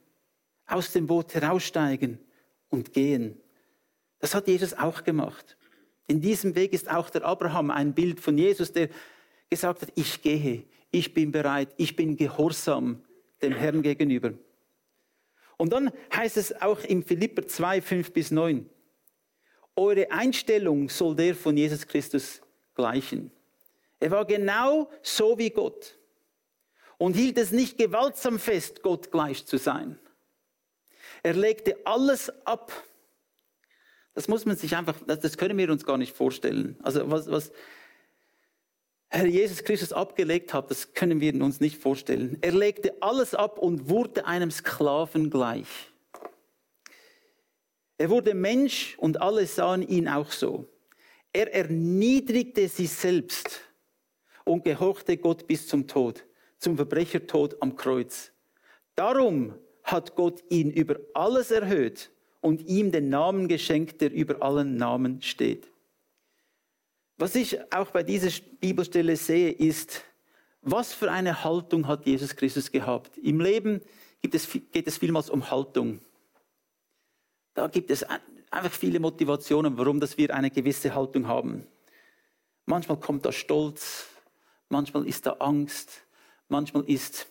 aus 0.66 0.94
dem 0.94 1.08
Boot 1.08 1.34
heraussteigen 1.34 2.20
und 2.70 2.94
gehen. 2.94 3.42
Das 4.20 4.36
hat 4.36 4.48
Jesus 4.48 4.74
auch 4.74 5.04
gemacht. 5.04 5.58
In 6.08 6.22
diesem 6.22 6.56
Weg 6.56 6.74
ist 6.74 6.90
auch 6.90 7.10
der 7.10 7.24
Abraham 7.24 7.72
ein 7.72 7.94
Bild 7.94 8.20
von 8.20 8.38
Jesus, 8.38 8.72
der 8.72 8.90
gesagt 9.50 9.82
hat, 9.82 9.92
ich 9.96 10.22
gehe, 10.22 10.64
ich 10.92 11.14
bin 11.14 11.32
bereit, 11.32 11.70
ich 11.78 11.96
bin 11.96 12.18
gehorsam 12.18 13.04
dem 13.42 13.54
Herrn 13.54 13.82
gegenüber. 13.82 14.34
Und 15.58 15.74
dann 15.74 15.92
heißt 16.16 16.38
es 16.38 16.62
auch 16.62 16.80
im 16.84 17.04
Philipper 17.04 17.48
2, 17.48 17.82
5 17.82 18.14
bis 18.14 18.32
9, 18.32 18.70
eure 19.76 20.12
Einstellung 20.12 20.90
soll 20.90 21.16
der 21.16 21.36
von 21.36 21.56
Jesus 21.56 21.88
Christus 21.88 22.42
gleichen. 22.76 23.32
Er 24.00 24.12
war 24.12 24.26
genau 24.26 24.90
so 25.02 25.38
wie 25.38 25.50
Gott 25.50 25.98
und 26.98 27.16
hielt 27.16 27.38
es 27.38 27.52
nicht 27.52 27.78
gewaltsam 27.78 28.40
fest, 28.40 28.82
Gott 28.82 29.12
gleich 29.12 29.46
zu 29.46 29.58
sein. 29.58 30.00
Er 31.24 31.34
legte 31.34 31.78
alles 31.86 32.32
ab. 32.46 32.72
Das 34.14 34.28
muss 34.28 34.46
man 34.46 34.56
sich 34.56 34.76
einfach, 34.76 34.96
das 35.06 35.38
können 35.38 35.58
wir 35.58 35.72
uns 35.72 35.86
gar 35.86 35.98
nicht 35.98 36.16
vorstellen. 36.16 36.78
Also 36.82 37.10
was, 37.10 37.30
was 37.30 37.52
Herr 39.10 39.26
Jesus 39.26 39.64
Christus 39.64 39.92
abgelegt 39.92 40.54
hat, 40.54 40.70
das 40.70 40.94
können 40.94 41.20
wir 41.20 41.34
uns 41.42 41.60
nicht 41.60 41.78
vorstellen. 41.78 42.38
Er 42.42 42.52
legte 42.52 42.94
alles 43.02 43.34
ab 43.34 43.58
und 43.58 43.90
wurde 43.90 44.26
einem 44.26 44.52
Sklaven 44.52 45.30
gleich. 45.30 45.68
Er 47.98 48.10
wurde 48.10 48.34
Mensch 48.34 48.98
und 49.00 49.22
alle 49.22 49.46
sahen 49.46 49.82
ihn 49.88 50.08
auch 50.08 50.32
so. 50.32 50.70
Er 51.34 51.54
erniedrigte 51.54 52.68
sich 52.68 52.92
selbst 52.92 53.62
und 54.46 54.64
gehorchte 54.64 55.18
Gott 55.18 55.48
bis 55.48 55.68
zum 55.68 55.88
Tod, 55.88 56.26
zum 56.58 56.76
Verbrechertod 56.76 57.62
am 57.62 57.76
Kreuz. 57.76 58.32
Darum 58.96 59.56
hat 59.84 60.16
Gott 60.16 60.44
ihn 60.50 60.72
über 60.72 60.98
alles 61.14 61.52
erhöht 61.52 62.12
und 62.42 62.62
ihm 62.68 62.92
den 62.92 63.10
Namen 63.10 63.48
geschenkt, 63.48 64.02
der 64.02 64.12
über 64.12 64.42
allen 64.42 64.76
Namen 64.76 65.22
steht. 65.22 65.68
Was 67.18 67.36
ich 67.36 67.60
auch 67.74 67.92
bei 67.92 68.04
dieser 68.04 68.32
Bibelstelle 68.60 69.18
sehe, 69.18 69.52
ist, 69.52 70.04
was 70.62 70.94
für 70.94 71.12
eine 71.12 71.44
Haltung 71.44 71.88
hat 71.88 72.06
Jesus 72.06 72.36
Christus 72.36 72.72
gehabt? 72.72 73.18
Im 73.18 73.40
Leben 73.40 73.82
es, 74.22 74.50
geht 74.72 74.88
es 74.88 74.98
vielmals 74.98 75.30
um 75.30 75.50
Haltung. 75.50 76.00
Da 77.54 77.68
gibt 77.68 77.92
es 77.92 78.04
einfach 78.04 78.72
viele 78.72 79.00
Motivationen, 79.00 79.78
warum 79.78 80.00
dass 80.00 80.18
wir 80.18 80.34
eine 80.34 80.52
gewisse 80.52 80.94
Haltung 80.96 81.28
haben. 81.28 81.68
Manchmal 82.66 83.00
kommt 83.00 83.26
da 83.26 83.32
Stolz, 83.32 84.08
manchmal 84.70 85.08
ist 85.08 85.26
da 85.26 85.32
Angst, 85.40 86.04
manchmal 86.48 86.84
ist 86.86 87.28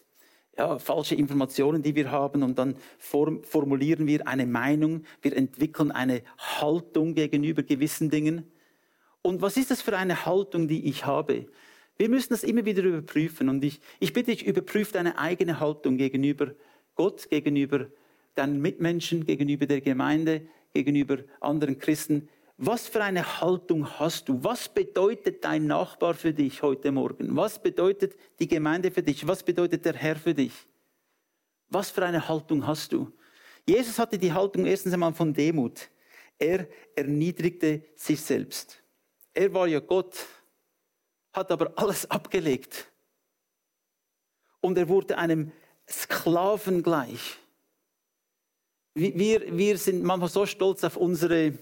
ja, 0.59 0.79
falsche 0.79 1.15
Informationen, 1.15 1.83
die 1.83 1.95
wir 1.95 2.11
haben 2.11 2.43
und 2.43 2.59
dann 2.59 2.77
formulieren 2.99 4.07
wir 4.07 4.27
eine 4.27 4.45
Meinung, 4.45 5.05
wir 5.23 5.37
entwickeln 5.37 5.93
eine 5.93 6.23
Haltung 6.37 7.15
gegenüber 7.15 7.63
gewissen 7.63 8.11
Dingen. 8.11 8.51
Und 9.23 9.41
was 9.41 9.57
ist 9.57 9.71
das 9.71 9.83
für 9.83 9.97
eine 9.97 10.27
Haltung, 10.27 10.67
die 10.67 10.89
ich 10.89 11.07
habe? 11.07 11.47
Wir 11.97 12.09
müssen 12.09 12.31
das 12.31 12.43
immer 12.43 12.65
wieder 12.65 12.83
überprüfen 12.83 13.49
und 13.49 13.65
ich, 13.65 13.81
ich 14.01 14.13
bitte 14.13 14.33
dich, 14.33 14.47
überprüf 14.47 14.93
deine 14.93 15.19
eigene 15.19 15.61
Haltung 15.61 15.97
gegenüber 15.97 16.53
Gott, 16.95 17.29
gegenüber 17.31 17.87
deinen 18.35 18.61
Mitmenschen, 18.61 19.27
gegenüber 19.27 19.67
der 19.67 19.81
Gemeinde, 19.81 20.43
gegenüber 20.75 21.19
anderen 21.41 21.79
Christen. 21.79 22.29
Was 22.61 22.89
für 22.89 23.05
eine 23.05 23.41
Haltung 23.41 23.89
hast 24.01 24.29
du? 24.29 24.43
Was 24.43 24.69
bedeutet 24.69 25.45
dein 25.45 25.69
Nachbar 25.69 26.15
für 26.15 26.33
dich 26.33 26.61
heute 26.61 26.91
Morgen? 26.91 27.37
Was 27.37 27.63
bedeutet 27.63 28.17
die 28.41 28.49
Gemeinde 28.49 28.91
für 28.91 29.03
dich? 29.03 29.29
Was 29.29 29.45
bedeutet 29.45 29.85
der 29.85 29.95
Herr 29.95 30.17
für 30.17 30.35
dich? 30.35 30.53
Was 31.69 31.91
für 31.91 32.05
eine 32.05 32.29
Haltung 32.29 32.67
hast 32.67 32.93
du? 32.93 33.13
Jesus 33.65 33.97
hatte 34.01 34.19
die 34.19 34.33
Haltung 34.33 34.67
erstens 34.67 34.93
einmal 34.93 35.15
von 35.15 35.33
Demut. 35.33 35.89
Er 36.37 36.67
erniedrigte 36.97 37.85
sich 37.95 38.21
selbst. 38.21 38.83
Er 39.33 39.55
war 39.55 39.69
ja 39.69 39.79
Gott, 39.79 40.17
hat 41.33 41.53
aber 41.53 41.73
alles 41.77 42.11
abgelegt. 42.11 42.91
Und 44.61 44.77
er 44.77 44.89
wurde 44.89 45.17
einem 45.17 45.53
Sklaven 45.89 46.83
gleich. 46.83 47.37
Wir, 48.95 49.57
wir 49.57 49.79
sind 49.79 50.03
manchmal 50.03 50.29
so 50.29 50.45
stolz 50.45 50.83
auf 50.83 50.97
unsere 50.97 51.57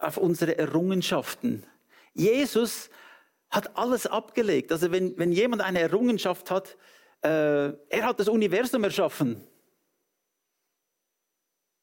auf 0.00 0.16
unsere 0.16 0.56
Errungenschaften. 0.58 1.64
Jesus 2.14 2.90
hat 3.50 3.76
alles 3.76 4.06
abgelegt. 4.06 4.72
Also 4.72 4.90
wenn, 4.92 5.16
wenn 5.18 5.32
jemand 5.32 5.62
eine 5.62 5.80
Errungenschaft 5.80 6.50
hat, 6.50 6.76
äh, 7.22 7.68
er 7.88 8.04
hat 8.04 8.20
das 8.20 8.28
Universum 8.28 8.84
erschaffen. 8.84 9.46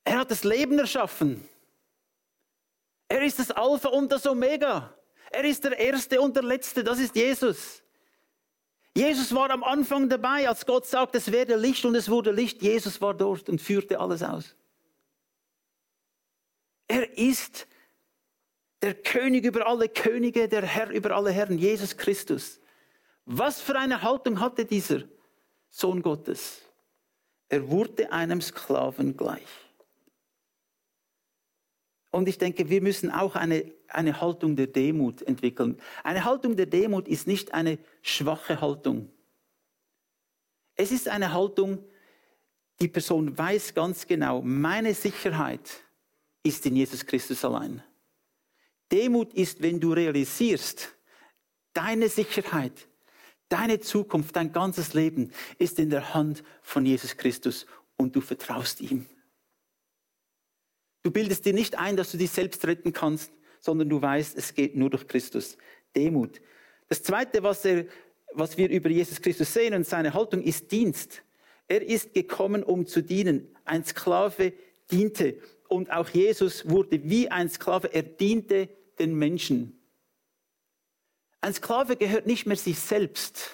Er 0.04 0.20
hat 0.20 0.32
das 0.32 0.44
Leben 0.44 0.78
erschaffen. 0.78 1.48
Er 3.08 3.22
ist 3.24 3.40
das 3.40 3.52
Alpha 3.52 3.90
und 3.90 4.12
das 4.12 4.26
Omega. 4.26 4.96
Er 5.32 5.44
ist 5.44 5.64
der 5.64 5.78
Erste 5.78 6.22
und 6.22 6.36
der 6.36 6.44
Letzte. 6.44 6.84
Das 6.84 7.00
ist 7.00 7.16
Jesus. 7.16 7.82
Jesus 8.96 9.34
war 9.36 9.50
am 9.50 9.64
Anfang 9.64 10.08
dabei, 10.08 10.48
als 10.48 10.66
Gott 10.66 10.86
sagt, 10.86 11.16
es 11.16 11.32
werde 11.32 11.58
Licht 11.58 11.84
und 11.84 11.96
es 11.96 12.10
wurde 12.10 12.32
Licht. 12.32 12.62
Jesus 12.62 13.02
war 13.02 13.14
dort 13.14 13.50
und 13.50 13.60
führte 13.60 14.00
alles 14.00 14.24
aus. 14.24 14.56
Er 16.88 17.18
ist 17.18 17.68
der 18.86 18.94
König 18.94 19.44
über 19.46 19.66
alle 19.66 19.90
Könige, 19.90 20.48
der 20.48 20.62
Herr 20.62 20.92
über 20.92 21.16
alle 21.16 21.32
Herren, 21.32 21.58
Jesus 21.58 21.98
Christus. 21.98 22.60
Was 23.26 23.60
für 23.60 23.76
eine 23.76 24.04
Haltung 24.04 24.40
hatte 24.40 24.64
dieser 24.64 25.02
Sohn 25.72 26.04
Gottes? 26.04 26.62
Er 27.50 27.68
wurde 27.68 28.12
einem 28.12 28.42
Sklaven 28.42 29.18
gleich. 29.18 29.48
Und 32.12 32.30
ich 32.30 32.38
denke, 32.38 32.70
wir 32.70 32.80
müssen 32.82 33.10
auch 33.10 33.36
eine, 33.36 33.74
eine 33.88 34.22
Haltung 34.22 34.56
der 34.56 34.68
Demut 34.68 35.24
entwickeln. 35.24 35.82
Eine 36.04 36.24
Haltung 36.24 36.56
der 36.56 36.68
Demut 36.68 37.08
ist 37.08 37.26
nicht 37.26 37.56
eine 37.56 37.80
schwache 38.04 38.62
Haltung. 38.62 39.12
Es 40.76 40.92
ist 40.92 41.10
eine 41.10 41.34
Haltung, 41.34 41.84
die 42.80 42.88
Person 42.88 43.36
weiß 43.36 43.74
ganz 43.74 44.06
genau, 44.06 44.44
meine 44.44 44.94
Sicherheit 44.94 45.72
ist 46.44 46.66
in 46.68 46.76
Jesus 46.76 47.04
Christus 47.04 47.44
allein. 47.44 47.82
Demut 48.96 49.34
ist, 49.34 49.62
wenn 49.62 49.82
du 49.82 49.92
realisierst, 49.92 50.96
deine 51.74 52.08
Sicherheit, 52.08 52.88
deine 53.50 53.82
Zukunft, 53.82 54.38
dein 54.38 54.54
ganzes 54.54 54.94
Leben 54.94 55.34
ist 55.58 55.80
in 55.80 55.90
der 55.90 56.14
Hand 56.14 56.44
von 56.62 56.86
Jesus 56.86 57.18
Christus 57.18 57.66
und 57.98 58.16
du 58.16 58.22
vertraust 58.22 58.80
ihm. 58.80 59.06
Du 61.04 61.12
bildest 61.12 61.46
dir 61.46 61.52
nicht 61.52 61.78
ein, 61.78 61.98
dass 61.98 62.14
du 62.14 62.18
dich 62.18 62.32
selbst 62.32 62.66
retten 62.66 62.94
kannst, 62.94 63.34
sondern 63.60 63.90
du 63.90 64.02
weißt, 64.02 64.38
es 64.38 64.54
geht 64.54 64.78
nur 64.78 64.90
durch 64.90 65.06
Christus. 65.10 65.58
Demut. 65.94 66.40
Das 66.88 67.04
Zweite, 67.04 67.44
was, 67.44 67.66
er, 67.66 67.88
was 68.32 68.58
wir 68.58 68.70
über 68.70 68.90
Jesus 68.90 69.22
Christus 69.22 69.54
sehen 69.54 69.74
und 69.74 69.86
seine 69.86 70.14
Haltung, 70.14 70.42
ist 70.42 70.72
Dienst. 70.72 71.22
Er 71.68 71.82
ist 71.82 72.14
gekommen, 72.14 72.64
um 72.64 72.86
zu 72.86 73.04
dienen. 73.04 73.54
Ein 73.66 73.84
Sklave 73.84 74.54
diente 74.90 75.42
und 75.68 75.92
auch 75.92 76.08
Jesus 76.08 76.70
wurde 76.70 77.04
wie 77.04 77.30
ein 77.30 77.50
Sklave. 77.50 77.94
Er 77.94 78.04
diente 78.04 78.70
den 79.00 79.16
Menschen. 79.16 79.80
Ein 81.42 81.54
Sklave 81.54 81.96
gehört 81.96 82.26
nicht 82.26 82.46
mehr 82.46 82.58
sich 82.58 82.80
selbst. 82.80 83.52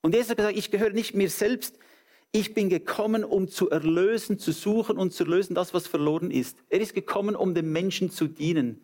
Und 0.00 0.14
Jesus 0.14 0.30
hat 0.30 0.38
gesagt, 0.38 0.56
ich 0.56 0.70
gehöre 0.70 0.90
nicht 0.90 1.14
mir 1.14 1.30
selbst. 1.30 1.78
Ich 2.32 2.54
bin 2.54 2.70
gekommen, 2.70 3.24
um 3.24 3.48
zu 3.48 3.68
erlösen, 3.68 4.38
zu 4.38 4.52
suchen 4.52 4.96
und 4.96 5.12
zu 5.12 5.24
lösen 5.24 5.54
das, 5.54 5.74
was 5.74 5.86
verloren 5.86 6.30
ist. 6.30 6.56
Er 6.70 6.80
ist 6.80 6.94
gekommen, 6.94 7.36
um 7.36 7.54
den 7.54 7.70
Menschen 7.70 8.10
zu 8.10 8.26
dienen. 8.26 8.82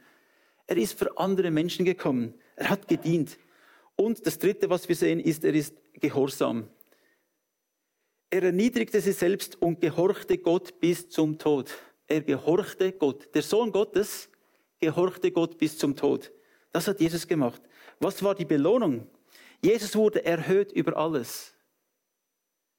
Er 0.67 0.77
ist 0.77 0.99
für 0.99 1.19
andere 1.19 1.51
Menschen 1.51 1.87
gekommen. 1.87 2.35
Er 2.57 2.69
hat 2.69 2.89
gedient. 2.89 3.39
Und 3.97 4.27
das 4.27 4.39
Dritte, 4.39 4.69
was 4.69 4.89
wir 4.89 4.97
sehen, 4.97 5.19
ist, 5.19 5.45
er 5.45 5.55
ist 5.55 5.75
gehorsam. 5.95 6.69
Er 8.31 8.43
erniedrigte 8.43 9.01
sich 9.01 9.17
selbst 9.17 9.61
und 9.63 9.81
gehorchte 9.81 10.37
Gott 10.37 10.79
bis 10.79 11.09
zum 11.09 11.39
Tod. 11.39 11.73
Er 12.07 12.21
gehorchte 12.21 12.93
Gott. 12.93 13.35
Der 13.35 13.43
Sohn 13.43 13.73
Gottes 13.73 14.29
gehorchte 14.81 15.31
Gott 15.31 15.59
bis 15.59 15.79
zum 15.79 15.97
Tod. 15.97 16.33
Das 16.73 16.89
hat 16.89 17.01
Jesus 17.01 17.27
gemacht. 17.27 17.63
Was 18.01 18.23
war 18.23 18.35
die 18.35 18.45
Belohnung? 18.45 19.07
Jesus 19.63 19.97
wurde 19.97 20.25
erhöht 20.25 20.73
über 20.73 20.97
alles. 20.97 21.55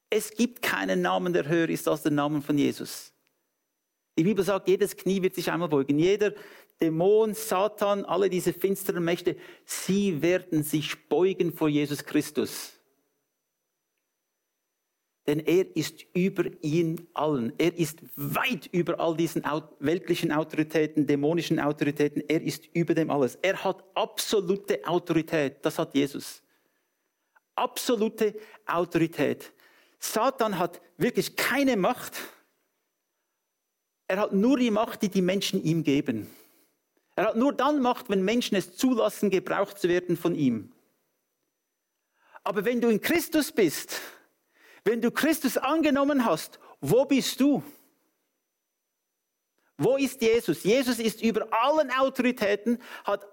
Es 0.10 0.32
gibt 0.32 0.62
keinen 0.62 1.02
Namen, 1.02 1.34
der 1.34 1.48
höher 1.48 1.70
ist 1.70 1.88
als 1.88 2.04
der 2.04 2.12
Name 2.12 2.42
von 2.42 2.58
Jesus. 2.58 3.14
Die 4.18 4.24
Bibel 4.24 4.44
sagt, 4.44 4.68
jedes 4.68 4.98
Knie 4.98 5.22
wird 5.22 5.36
sich 5.36 5.52
einmal 5.52 5.70
beugen. 5.70 6.00
Jeder, 6.00 6.34
Dämon, 6.82 7.34
Satan, 7.34 8.06
alle 8.06 8.30
diese 8.30 8.54
finsteren 8.54 9.04
Mächte, 9.04 9.36
sie 9.66 10.22
werden 10.22 10.64
sich 10.64 11.08
beugen 11.08 11.54
vor 11.54 11.70
Jesus 11.70 12.04
Christus. 12.04 12.79
Denn 15.30 15.46
er 15.46 15.76
ist 15.76 16.08
über 16.16 16.46
ihn 16.64 17.08
allen. 17.14 17.54
Er 17.60 17.78
ist 17.78 18.00
weit 18.16 18.66
über 18.72 19.00
all 19.00 19.16
diesen 19.16 19.44
weltlichen 19.78 20.32
Autoritäten, 20.32 21.06
dämonischen 21.06 21.60
Autoritäten. 21.60 22.24
Er 22.28 22.42
ist 22.42 22.66
über 22.74 22.96
dem 22.96 23.12
alles. 23.12 23.38
Er 23.44 23.64
hat 23.64 23.84
absolute 23.94 24.84
Autorität. 24.88 25.64
Das 25.64 25.78
hat 25.78 25.94
Jesus. 25.94 26.42
Absolute 27.54 28.34
Autorität. 28.66 29.54
Satan 30.00 30.58
hat 30.58 30.82
wirklich 30.98 31.36
keine 31.36 31.78
Macht. 31.78 32.18
Er 34.08 34.18
hat 34.18 34.34
nur 34.34 34.58
die 34.58 34.72
Macht, 34.72 35.04
die 35.04 35.10
die 35.10 35.22
Menschen 35.22 35.64
ihm 35.64 35.84
geben. 35.84 36.28
Er 37.16 37.28
hat 37.28 37.36
nur 37.36 37.54
dann 37.54 37.84
Macht, 37.84 38.10
wenn 38.10 38.24
Menschen 38.24 38.56
es 38.56 38.76
zulassen, 38.76 39.30
gebraucht 39.30 39.78
zu 39.78 39.90
werden 39.90 40.18
von 40.18 40.34
ihm. 40.34 40.74
Aber 42.44 42.66
wenn 42.66 42.82
du 42.82 42.90
in 42.90 43.00
Christus 43.00 43.52
bist, 43.52 44.02
wenn 44.84 45.02
du 45.02 45.12
Christus 45.12 45.58
angenommen 45.58 46.26
hast, 46.26 46.60
wo 46.82 47.06
bist 47.06 47.40
du? 47.40 47.64
Wo 49.78 49.96
ist 49.96 50.22
Jesus? 50.22 50.64
Jesus 50.64 51.00
ist 51.00 51.22
über 51.22 51.48
allen 51.52 51.90
Autoritäten, 51.92 52.80
hat, 53.06 53.26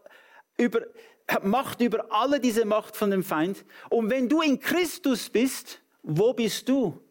über, 0.57 0.83
hat 1.27 1.45
Macht 1.45 1.81
über 1.81 2.13
alle 2.13 2.39
diese 2.39 2.65
Macht 2.65 2.97
von 2.97 3.11
dem 3.11 3.25
Feind. 3.25 3.65
Und 3.91 4.11
wenn 4.11 4.29
du 4.29 4.43
in 4.43 4.61
Christus 4.61 5.29
bist, 5.29 5.81
wo 6.03 6.33
bist 6.33 6.69
du? 6.69 7.03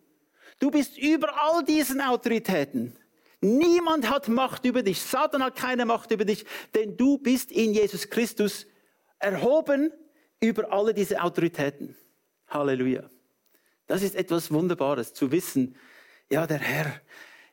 Du 0.60 0.72
bist 0.72 0.98
über 0.98 1.42
all 1.42 1.65
diesen 1.65 2.00
Autoritäten. 2.00 2.98
Niemand 3.42 4.10
hat 4.10 4.30
Macht 4.30 4.65
über 4.65 4.82
dich. 4.84 5.01
Satan 5.01 5.44
hat 5.44 5.56
keine 5.58 5.86
Macht 5.86 6.12
über 6.12 6.24
dich, 6.24 6.46
denn 6.74 6.96
du 6.96 7.18
bist 7.18 7.51
in 7.51 7.74
Jesus 7.74 8.10
Christus 8.10 8.65
erhoben 9.20 9.92
über 10.39 10.72
alle 10.72 10.94
diese 10.94 11.22
Autoritäten. 11.22 11.96
Halleluja. 12.48 13.10
Das 13.88 14.01
ist 14.01 14.15
etwas 14.15 14.51
Wunderbares 14.51 15.13
zu 15.13 15.32
wissen. 15.32 15.75
Ja, 16.30 16.48
der 16.48 16.60
Herr, 16.60 17.01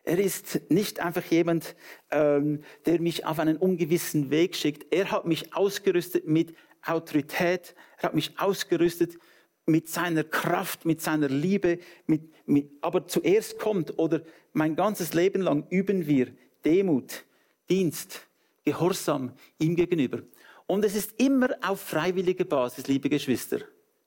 er 0.05 0.19
ist 0.19 0.71
nicht 0.71 1.01
einfach 1.01 1.25
jemand, 1.27 1.77
ähm, 2.11 2.63
der 2.87 3.01
mich 3.01 3.25
auf 3.25 3.39
einen 3.39 3.57
ungewissen 3.57 4.31
Weg 4.31 4.57
schickt. 4.57 4.93
Er 4.93 5.11
hat 5.11 5.27
mich 5.27 5.55
ausgerüstet 5.55 6.27
mit 6.27 6.55
Autorität. 6.85 7.75
Er 7.99 8.05
hat 8.05 8.15
mich 8.15 8.39
ausgerüstet 8.39 9.19
mit 9.67 9.89
seiner 9.89 10.25
Kraft, 10.25 10.85
mit 10.85 11.01
seiner 11.01 11.29
Liebe. 11.29 11.79
Mit, 12.07 12.23
mit, 12.47 12.71
aber 12.81 13.07
zuerst 13.07 13.59
kommt 13.59 13.99
oder 13.99 14.23
mein 14.53 14.75
ganzes 14.75 15.15
Leben 15.15 15.43
lang 15.43 15.67
üben 15.71 16.07
wir 16.07 16.33
Demut, 16.65 17.25
Dienst, 17.69 18.27
Gehorsam 18.65 19.33
ihm 19.59 19.77
gegenüber. 19.77 20.23
Und 20.67 20.85
es 20.85 20.95
ist 20.95 21.21
immer 21.21 21.51
auf 21.63 21.81
freiwilliger 21.81 22.45
Basis, 22.45 22.87
liebe 22.87 23.09
Geschwister. 23.09 23.61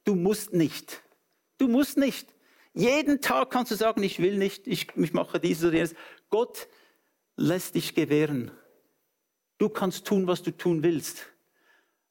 Du 0.04 0.16
musst 0.16 0.54
nicht. 0.54 1.02
Du 1.58 1.68
musst 1.68 1.98
nicht. 1.98 2.34
Jeden 2.74 3.22
Tag 3.22 3.52
kannst 3.52 3.72
du 3.72 3.76
sagen, 3.76 4.04
ich 4.04 4.20
will 4.20 4.38
nicht, 4.38 4.68
ich, 4.68 4.88
ich 4.96 5.14
mache 5.14 5.40
dieses 5.40 5.64
oder 5.64 5.76
jenes. 5.76 5.96
Gott 6.30 6.68
lässt 7.38 7.76
dich 7.76 7.96
gewähren. 7.96 8.52
Du 9.58 9.70
kannst 9.70 10.06
tun, 10.06 10.28
was 10.28 10.44
du 10.44 10.52
tun 10.52 10.84
willst. 10.84 11.26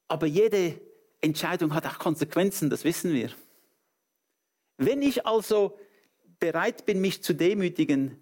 Aber 0.07 0.25
jede 0.25 0.79
Entscheidung 1.21 1.73
hat 1.73 1.85
auch 1.85 1.99
Konsequenzen, 1.99 2.69
das 2.69 2.83
wissen 2.83 3.13
wir. 3.13 3.31
Wenn 4.77 5.01
ich 5.01 5.25
also 5.25 5.77
bereit 6.39 6.85
bin, 6.85 7.01
mich 7.01 7.23
zu 7.23 7.33
demütigen, 7.33 8.21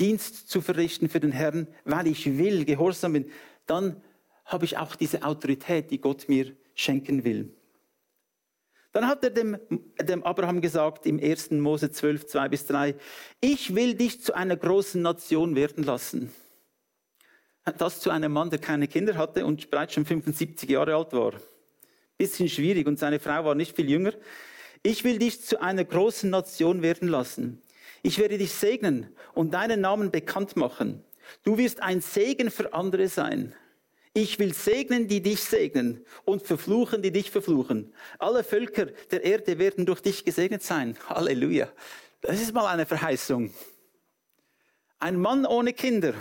Dienst 0.00 0.48
zu 0.48 0.60
verrichten 0.60 1.08
für 1.08 1.20
den 1.20 1.30
Herrn, 1.30 1.68
weil 1.84 2.08
ich 2.08 2.38
will, 2.38 2.64
gehorsam 2.64 3.12
bin, 3.12 3.30
dann 3.66 4.02
habe 4.44 4.64
ich 4.64 4.76
auch 4.76 4.96
diese 4.96 5.22
Autorität, 5.22 5.90
die 5.90 6.00
Gott 6.00 6.28
mir 6.28 6.56
schenken 6.74 7.24
will. 7.24 7.54
Dann 8.94 9.08
hat 9.08 9.24
er 9.24 9.30
dem, 9.30 9.58
dem 10.00 10.22
Abraham 10.22 10.60
gesagt 10.60 11.04
im 11.04 11.18
1. 11.18 11.50
Mose 11.50 11.90
12, 11.90 12.26
2 12.26 12.48
bis 12.48 12.66
3, 12.66 12.94
ich 13.40 13.74
will 13.74 13.94
dich 13.94 14.22
zu 14.22 14.34
einer 14.34 14.56
großen 14.56 15.02
Nation 15.02 15.56
werden 15.56 15.82
lassen. 15.82 16.32
Das 17.76 17.98
zu 17.98 18.10
einem 18.10 18.32
Mann, 18.32 18.50
der 18.50 18.60
keine 18.60 18.86
Kinder 18.86 19.16
hatte 19.16 19.44
und 19.46 19.68
bereits 19.68 19.94
schon 19.94 20.04
75 20.04 20.70
Jahre 20.70 20.94
alt 20.94 21.12
war. 21.12 21.32
Bisschen 22.18 22.48
schwierig 22.48 22.86
und 22.86 23.00
seine 23.00 23.18
Frau 23.18 23.44
war 23.44 23.56
nicht 23.56 23.74
viel 23.74 23.90
jünger. 23.90 24.12
Ich 24.84 25.02
will 25.02 25.18
dich 25.18 25.42
zu 25.42 25.60
einer 25.60 25.84
großen 25.84 26.30
Nation 26.30 26.80
werden 26.82 27.08
lassen. 27.08 27.60
Ich 28.04 28.20
werde 28.20 28.38
dich 28.38 28.52
segnen 28.52 29.08
und 29.32 29.54
deinen 29.54 29.80
Namen 29.80 30.12
bekannt 30.12 30.54
machen. 30.54 31.02
Du 31.42 31.58
wirst 31.58 31.82
ein 31.82 32.00
Segen 32.00 32.48
für 32.48 32.72
andere 32.72 33.08
sein. 33.08 33.56
Ich 34.16 34.38
will 34.38 34.54
segnen, 34.54 35.08
die 35.08 35.20
dich 35.20 35.40
segnen 35.40 36.06
und 36.24 36.42
verfluchen, 36.42 37.02
die 37.02 37.10
dich 37.10 37.32
verfluchen. 37.32 37.92
Alle 38.20 38.44
Völker 38.44 38.86
der 39.10 39.24
Erde 39.24 39.58
werden 39.58 39.86
durch 39.86 40.00
dich 40.00 40.24
gesegnet 40.24 40.62
sein. 40.62 40.96
Halleluja. 41.08 41.68
Das 42.20 42.40
ist 42.40 42.54
mal 42.54 42.68
eine 42.68 42.86
Verheißung. 42.86 43.52
Ein 45.00 45.20
Mann 45.20 45.44
ohne 45.44 45.72
Kinder. 45.72 46.14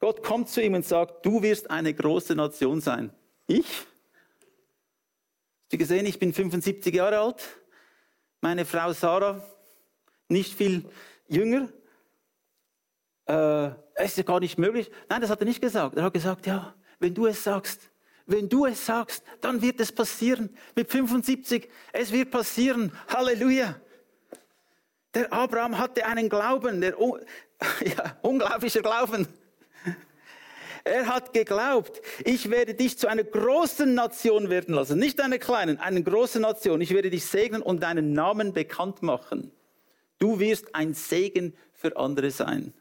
Gott 0.00 0.22
kommt 0.22 0.48
zu 0.48 0.62
ihm 0.62 0.74
und 0.74 0.86
sagt, 0.86 1.26
du 1.26 1.42
wirst 1.42 1.70
eine 1.70 1.92
große 1.92 2.34
Nation 2.34 2.80
sein. 2.80 3.12
Ich? 3.46 3.66
Hast 3.66 3.86
du 5.72 5.76
gesehen, 5.76 6.06
ich 6.06 6.18
bin 6.18 6.32
75 6.32 6.94
Jahre 6.94 7.18
alt. 7.18 7.46
Meine 8.40 8.64
Frau 8.64 8.94
Sarah, 8.94 9.46
nicht 10.28 10.54
viel 10.54 10.86
jünger. 11.28 11.68
Äh, 13.28 13.70
es 13.94 14.16
ist 14.16 14.26
gar 14.26 14.40
nicht 14.40 14.58
möglich. 14.58 14.90
Nein, 15.08 15.20
das 15.20 15.30
hat 15.30 15.40
er 15.40 15.46
nicht 15.46 15.60
gesagt. 15.60 15.96
Er 15.96 16.04
hat 16.04 16.14
gesagt, 16.14 16.46
ja, 16.46 16.74
wenn 16.98 17.14
du 17.14 17.26
es 17.26 17.44
sagst, 17.44 17.90
wenn 18.26 18.48
du 18.48 18.66
es 18.66 18.84
sagst, 18.84 19.22
dann 19.40 19.62
wird 19.62 19.80
es 19.80 19.92
passieren. 19.92 20.50
Mit 20.74 20.90
75, 20.90 21.68
es 21.92 22.12
wird 22.12 22.30
passieren. 22.30 22.92
Halleluja. 23.08 23.76
Der 25.14 25.32
Abraham 25.32 25.78
hatte 25.78 26.04
einen 26.04 26.28
Glauben, 26.28 26.80
der 26.80 26.96
ja, 27.84 28.16
unglaublicher 28.22 28.82
Glauben. 28.82 29.26
Er 30.84 31.06
hat 31.06 31.34
geglaubt, 31.34 32.00
ich 32.24 32.50
werde 32.50 32.74
dich 32.74 32.98
zu 32.98 33.08
einer 33.08 33.24
großen 33.24 33.92
Nation 33.92 34.48
werden 34.48 34.74
lassen. 34.74 34.98
Nicht 34.98 35.20
einer 35.20 35.38
kleinen, 35.38 35.78
einer 35.78 36.00
großen 36.00 36.40
Nation. 36.40 36.80
Ich 36.80 36.94
werde 36.94 37.10
dich 37.10 37.26
segnen 37.26 37.60
und 37.60 37.82
deinen 37.82 38.12
Namen 38.14 38.54
bekannt 38.54 39.02
machen. 39.02 39.50
Du 40.18 40.38
wirst 40.38 40.74
ein 40.74 40.94
Segen 40.94 41.54
für 41.72 41.96
andere 41.96 42.30
sein. 42.30 42.72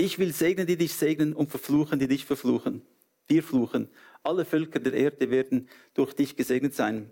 Ich 0.00 0.20
will 0.20 0.32
segnen, 0.32 0.66
die 0.66 0.76
dich 0.76 0.94
segnen 0.94 1.34
und 1.34 1.50
verfluchen, 1.50 1.98
die 1.98 2.06
dich 2.06 2.24
verfluchen. 2.24 2.82
Wir 3.26 3.42
fluchen. 3.42 3.90
Alle 4.22 4.44
Völker 4.44 4.78
der 4.78 4.94
Erde 4.94 5.28
werden 5.28 5.68
durch 5.92 6.14
dich 6.14 6.36
gesegnet 6.36 6.72
sein. 6.72 7.10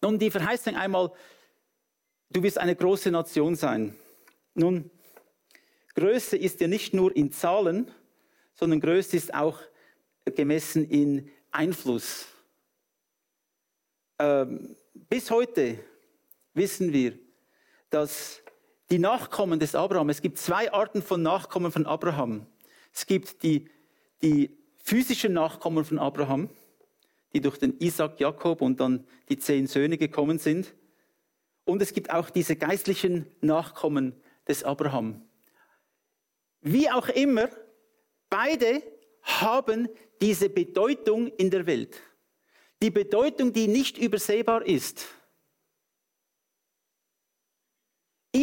Nun, 0.00 0.18
die 0.18 0.30
Verheißung 0.30 0.76
einmal, 0.76 1.12
du 2.30 2.42
wirst 2.42 2.56
eine 2.56 2.74
große 2.74 3.10
Nation 3.10 3.54
sein. 3.54 3.94
Nun, 4.54 4.90
Größe 5.94 6.38
ist 6.38 6.60
ja 6.60 6.68
nicht 6.68 6.94
nur 6.94 7.14
in 7.14 7.30
Zahlen, 7.30 7.90
sondern 8.54 8.80
Größe 8.80 9.18
ist 9.18 9.34
auch 9.34 9.60
gemessen 10.24 10.88
in 10.88 11.30
Einfluss. 11.50 12.28
Ähm, 14.18 14.74
bis 14.94 15.30
heute 15.30 15.78
wissen 16.54 16.94
wir, 16.94 17.18
dass 17.90 18.42
die 18.90 18.98
Nachkommen 18.98 19.58
des 19.58 19.74
Abraham, 19.74 20.10
es 20.10 20.22
gibt 20.22 20.38
zwei 20.38 20.72
Arten 20.72 21.02
von 21.02 21.22
Nachkommen 21.22 21.72
von 21.72 21.86
Abraham. 21.86 22.46
Es 22.92 23.06
gibt 23.06 23.42
die 23.42 23.68
die 24.22 24.56
physischen 24.78 25.32
Nachkommen 25.32 25.84
von 25.84 25.98
Abraham, 25.98 26.48
die 27.32 27.40
durch 27.40 27.58
den 27.58 27.78
Isaac, 27.78 28.20
Jakob 28.20 28.62
und 28.62 28.80
dann 28.80 29.06
die 29.28 29.38
zehn 29.38 29.66
Söhne 29.66 29.98
gekommen 29.98 30.38
sind. 30.38 30.74
Und 31.64 31.82
es 31.82 31.92
gibt 31.92 32.10
auch 32.10 32.30
diese 32.30 32.56
geistlichen 32.56 33.26
Nachkommen 33.40 34.14
des 34.46 34.62
Abraham. 34.62 35.22
Wie 36.60 36.90
auch 36.90 37.08
immer, 37.08 37.48
beide 38.30 38.82
haben 39.22 39.88
diese 40.20 40.48
Bedeutung 40.48 41.28
in 41.36 41.50
der 41.50 41.66
Welt. 41.66 42.00
Die 42.82 42.90
Bedeutung, 42.90 43.52
die 43.52 43.68
nicht 43.68 43.98
übersehbar 43.98 44.64
ist. 44.64 45.06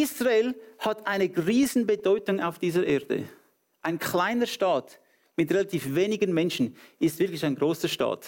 Israel 0.02 0.54
hat 0.78 1.06
eine 1.06 1.24
Riesenbedeutung 1.24 2.40
auf 2.40 2.58
dieser 2.58 2.84
Erde. 2.84 3.28
Ein 3.82 3.98
kleiner 3.98 4.46
Staat, 4.46 5.00
mit 5.36 5.50
relativ 5.50 5.94
wenigen 5.94 6.32
Menschen 6.32 6.76
ist 6.98 7.18
wirklich 7.18 7.44
ein 7.44 7.56
großer 7.56 7.88
Staat. 7.88 8.26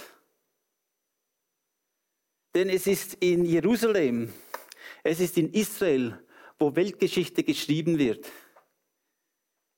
Denn 2.54 2.68
es 2.68 2.86
ist 2.86 3.14
in 3.20 3.44
Jerusalem, 3.44 4.32
es 5.02 5.20
ist 5.20 5.36
in 5.36 5.52
Israel, 5.52 6.18
wo 6.58 6.74
Weltgeschichte 6.74 7.44
geschrieben 7.44 7.98
wird. 7.98 8.26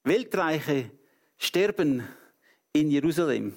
Weltreiche 0.05 0.91
sterben 1.37 2.07
in 2.73 2.91
Jerusalem, 2.91 3.55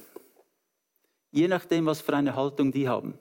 je 1.31 1.47
nachdem, 1.47 1.85
was 1.85 2.01
für 2.01 2.15
eine 2.15 2.35
Haltung 2.35 2.71
die 2.71 2.87
haben. 2.87 3.17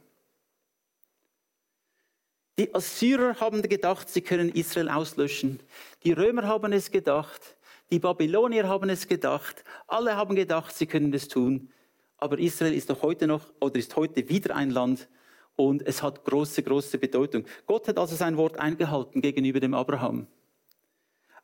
Die 2.61 2.75
Assyrer 2.75 3.41
haben 3.41 3.63
gedacht, 3.63 4.11
sie 4.11 4.21
können 4.21 4.51
Israel 4.51 4.91
auslöschen. 4.91 5.61
Die 6.05 6.13
Römer 6.13 6.47
haben 6.47 6.75
es 6.75 6.91
gedacht. 6.91 7.57
die 7.91 7.99
Babylonier 7.99 8.69
haben 8.69 8.91
es 8.91 9.09
gedacht, 9.09 9.65
alle 9.87 10.15
haben 10.15 10.37
gedacht, 10.37 10.77
sie 10.77 10.85
können 10.85 11.15
es 11.15 11.27
tun. 11.27 11.73
Aber 12.19 12.39
Israel 12.39 12.75
ist 12.75 12.91
doch 12.91 13.01
heute 13.01 13.27
noch 13.27 13.51
oder 13.61 13.77
ist 13.77 13.97
heute 13.97 14.29
wieder 14.29 14.55
ein 14.55 14.69
Land 14.69 15.09
und 15.57 15.87
es 15.87 16.03
hat 16.03 16.23
große, 16.23 16.63
große 16.63 16.99
Bedeutung. 16.99 17.47
Gott 17.65 17.89
hat 17.89 17.97
also 17.97 18.15
sein 18.15 18.37
Wort 18.37 18.59
eingehalten 18.59 19.23
gegenüber 19.23 19.61
dem 19.61 19.73
Abraham. 19.73 20.27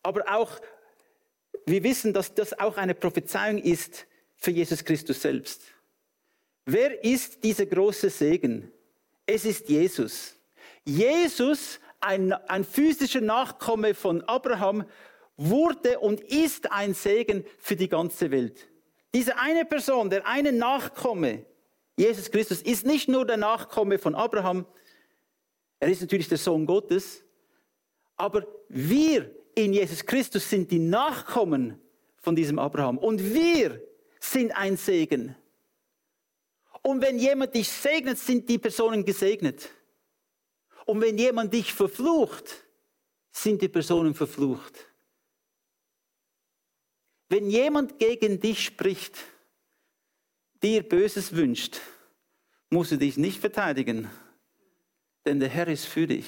Aber 0.02 0.22
auch, 0.30 0.60
wir 1.64 1.82
wissen, 1.82 2.12
dass 2.12 2.34
das 2.34 2.58
auch 2.58 2.76
eine 2.76 2.94
Prophezeiung 2.94 3.56
ist 3.56 4.06
für 4.34 4.50
Jesus 4.50 4.84
Christus 4.84 5.22
selbst. 5.22 5.62
Wer 6.66 7.02
ist 7.02 7.42
dieser 7.42 7.64
große 7.64 8.10
Segen? 8.10 8.70
Es 9.24 9.46
ist 9.46 9.70
Jesus. 9.70 10.35
Jesus, 10.86 11.80
ein, 12.00 12.32
ein 12.32 12.64
physischer 12.64 13.20
Nachkomme 13.20 13.94
von 13.94 14.22
Abraham, 14.22 14.84
wurde 15.36 15.98
und 15.98 16.20
ist 16.20 16.70
ein 16.72 16.94
Segen 16.94 17.44
für 17.58 17.76
die 17.76 17.88
ganze 17.88 18.30
Welt. 18.30 18.68
Diese 19.12 19.36
eine 19.38 19.64
Person, 19.64 20.08
der 20.08 20.26
eine 20.26 20.52
Nachkomme, 20.52 21.44
Jesus 21.98 22.30
Christus, 22.30 22.62
ist 22.62 22.86
nicht 22.86 23.08
nur 23.08 23.26
der 23.26 23.36
Nachkomme 23.36 23.98
von 23.98 24.14
Abraham, 24.14 24.66
er 25.78 25.88
ist 25.88 26.00
natürlich 26.00 26.28
der 26.28 26.38
Sohn 26.38 26.64
Gottes, 26.64 27.22
aber 28.16 28.46
wir 28.68 29.30
in 29.54 29.72
Jesus 29.72 30.04
Christus 30.04 30.48
sind 30.48 30.70
die 30.70 30.78
Nachkommen 30.78 31.80
von 32.18 32.36
diesem 32.36 32.58
Abraham 32.58 32.98
und 32.98 33.22
wir 33.34 33.82
sind 34.20 34.52
ein 34.52 34.76
Segen. 34.76 35.34
Und 36.82 37.02
wenn 37.02 37.18
jemand 37.18 37.54
dich 37.54 37.68
segnet, 37.68 38.18
sind 38.18 38.48
die 38.48 38.58
Personen 38.58 39.04
gesegnet. 39.04 39.68
Und 40.86 41.00
wenn 41.00 41.18
jemand 41.18 41.52
dich 41.52 41.74
verflucht, 41.74 42.64
sind 43.32 43.60
die 43.60 43.68
Personen 43.68 44.14
verflucht. 44.14 44.86
Wenn 47.28 47.50
jemand 47.50 47.98
gegen 47.98 48.40
dich 48.40 48.64
spricht, 48.64 49.18
dir 50.62 50.88
Böses 50.88 51.34
wünscht, 51.34 51.80
musst 52.70 52.92
du 52.92 52.98
dich 52.98 53.16
nicht 53.16 53.40
verteidigen, 53.40 54.08
denn 55.24 55.40
der 55.40 55.48
Herr 55.48 55.66
ist 55.66 55.86
für 55.86 56.06
dich. 56.06 56.26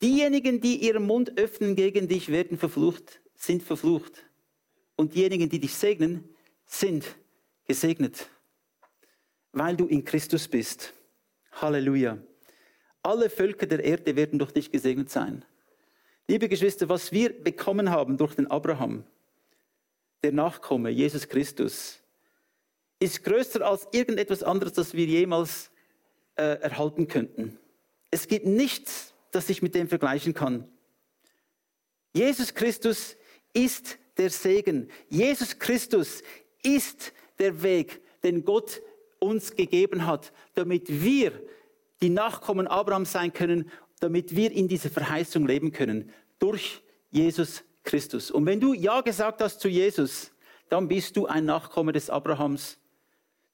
Diejenigen, 0.00 0.62
die 0.62 0.76
ihren 0.76 1.06
Mund 1.06 1.38
öffnen 1.38 1.76
gegen 1.76 2.08
dich, 2.08 2.28
werden 2.28 2.56
verflucht, 2.56 3.20
sind 3.34 3.62
verflucht. 3.62 4.24
Und 4.96 5.14
diejenigen, 5.14 5.50
die 5.50 5.60
dich 5.60 5.74
segnen, 5.74 6.34
sind 6.64 7.04
gesegnet, 7.66 8.30
weil 9.52 9.76
du 9.76 9.86
in 9.86 10.04
Christus 10.04 10.48
bist. 10.48 10.94
Halleluja. 11.52 12.18
Alle 13.02 13.30
Völker 13.30 13.66
der 13.66 13.82
Erde 13.84 14.16
werden 14.16 14.38
durch 14.38 14.52
dich 14.52 14.70
gesegnet 14.70 15.10
sein. 15.10 15.44
Liebe 16.26 16.48
Geschwister, 16.48 16.88
was 16.88 17.12
wir 17.12 17.32
bekommen 17.42 17.90
haben 17.90 18.16
durch 18.18 18.34
den 18.34 18.48
Abraham, 18.48 19.04
der 20.22 20.32
Nachkomme, 20.32 20.90
Jesus 20.90 21.28
Christus, 21.28 22.00
ist 23.00 23.22
größer 23.24 23.64
als 23.64 23.86
irgendetwas 23.92 24.42
anderes, 24.42 24.72
das 24.72 24.94
wir 24.94 25.06
jemals 25.06 25.70
äh, 26.36 26.60
erhalten 26.60 27.08
könnten. 27.08 27.58
Es 28.10 28.26
gibt 28.26 28.46
nichts, 28.46 29.14
das 29.30 29.46
sich 29.46 29.62
mit 29.62 29.74
dem 29.74 29.88
vergleichen 29.88 30.34
kann. 30.34 30.68
Jesus 32.14 32.54
Christus 32.54 33.16
ist 33.52 33.98
der 34.16 34.30
Segen. 34.30 34.90
Jesus 35.08 35.58
Christus 35.58 36.22
ist 36.62 37.12
der 37.38 37.62
Weg, 37.62 38.00
den 38.22 38.44
Gott 38.44 38.82
uns 39.20 39.54
gegeben 39.54 40.06
hat, 40.06 40.32
damit 40.54 41.02
wir 41.02 41.32
die 42.00 42.10
Nachkommen 42.10 42.66
Abrahams 42.66 43.12
sein 43.12 43.32
können, 43.32 43.70
damit 44.00 44.36
wir 44.36 44.52
in 44.52 44.68
dieser 44.68 44.90
Verheißung 44.90 45.46
leben 45.46 45.72
können. 45.72 46.10
Durch 46.38 46.82
Jesus 47.10 47.64
Christus. 47.84 48.30
Und 48.30 48.46
wenn 48.46 48.60
du 48.60 48.74
Ja 48.74 49.00
gesagt 49.00 49.40
hast 49.40 49.60
zu 49.60 49.68
Jesus, 49.68 50.30
dann 50.68 50.88
bist 50.88 51.16
du 51.16 51.26
ein 51.26 51.44
Nachkomme 51.44 51.92
des 51.92 52.10
Abrahams. 52.10 52.78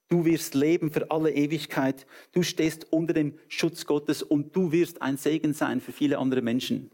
Du 0.09 0.25
wirst 0.25 0.55
leben 0.55 0.91
für 0.91 1.11
alle 1.11 1.33
Ewigkeit. 1.33 2.07
Du 2.33 2.43
stehst 2.43 2.93
unter 2.93 3.15
dem 3.15 3.39
Schutz 3.49 3.87
Gottes 3.87 4.23
und 4.23 4.55
du 4.55 4.73
wirst 4.73 5.01
ein 5.01 5.17
Segen 5.17 5.55
sein 5.55 5.81
für 5.81 5.93
viele 5.93 6.19
andere 6.19 6.43
Menschen. 6.43 6.91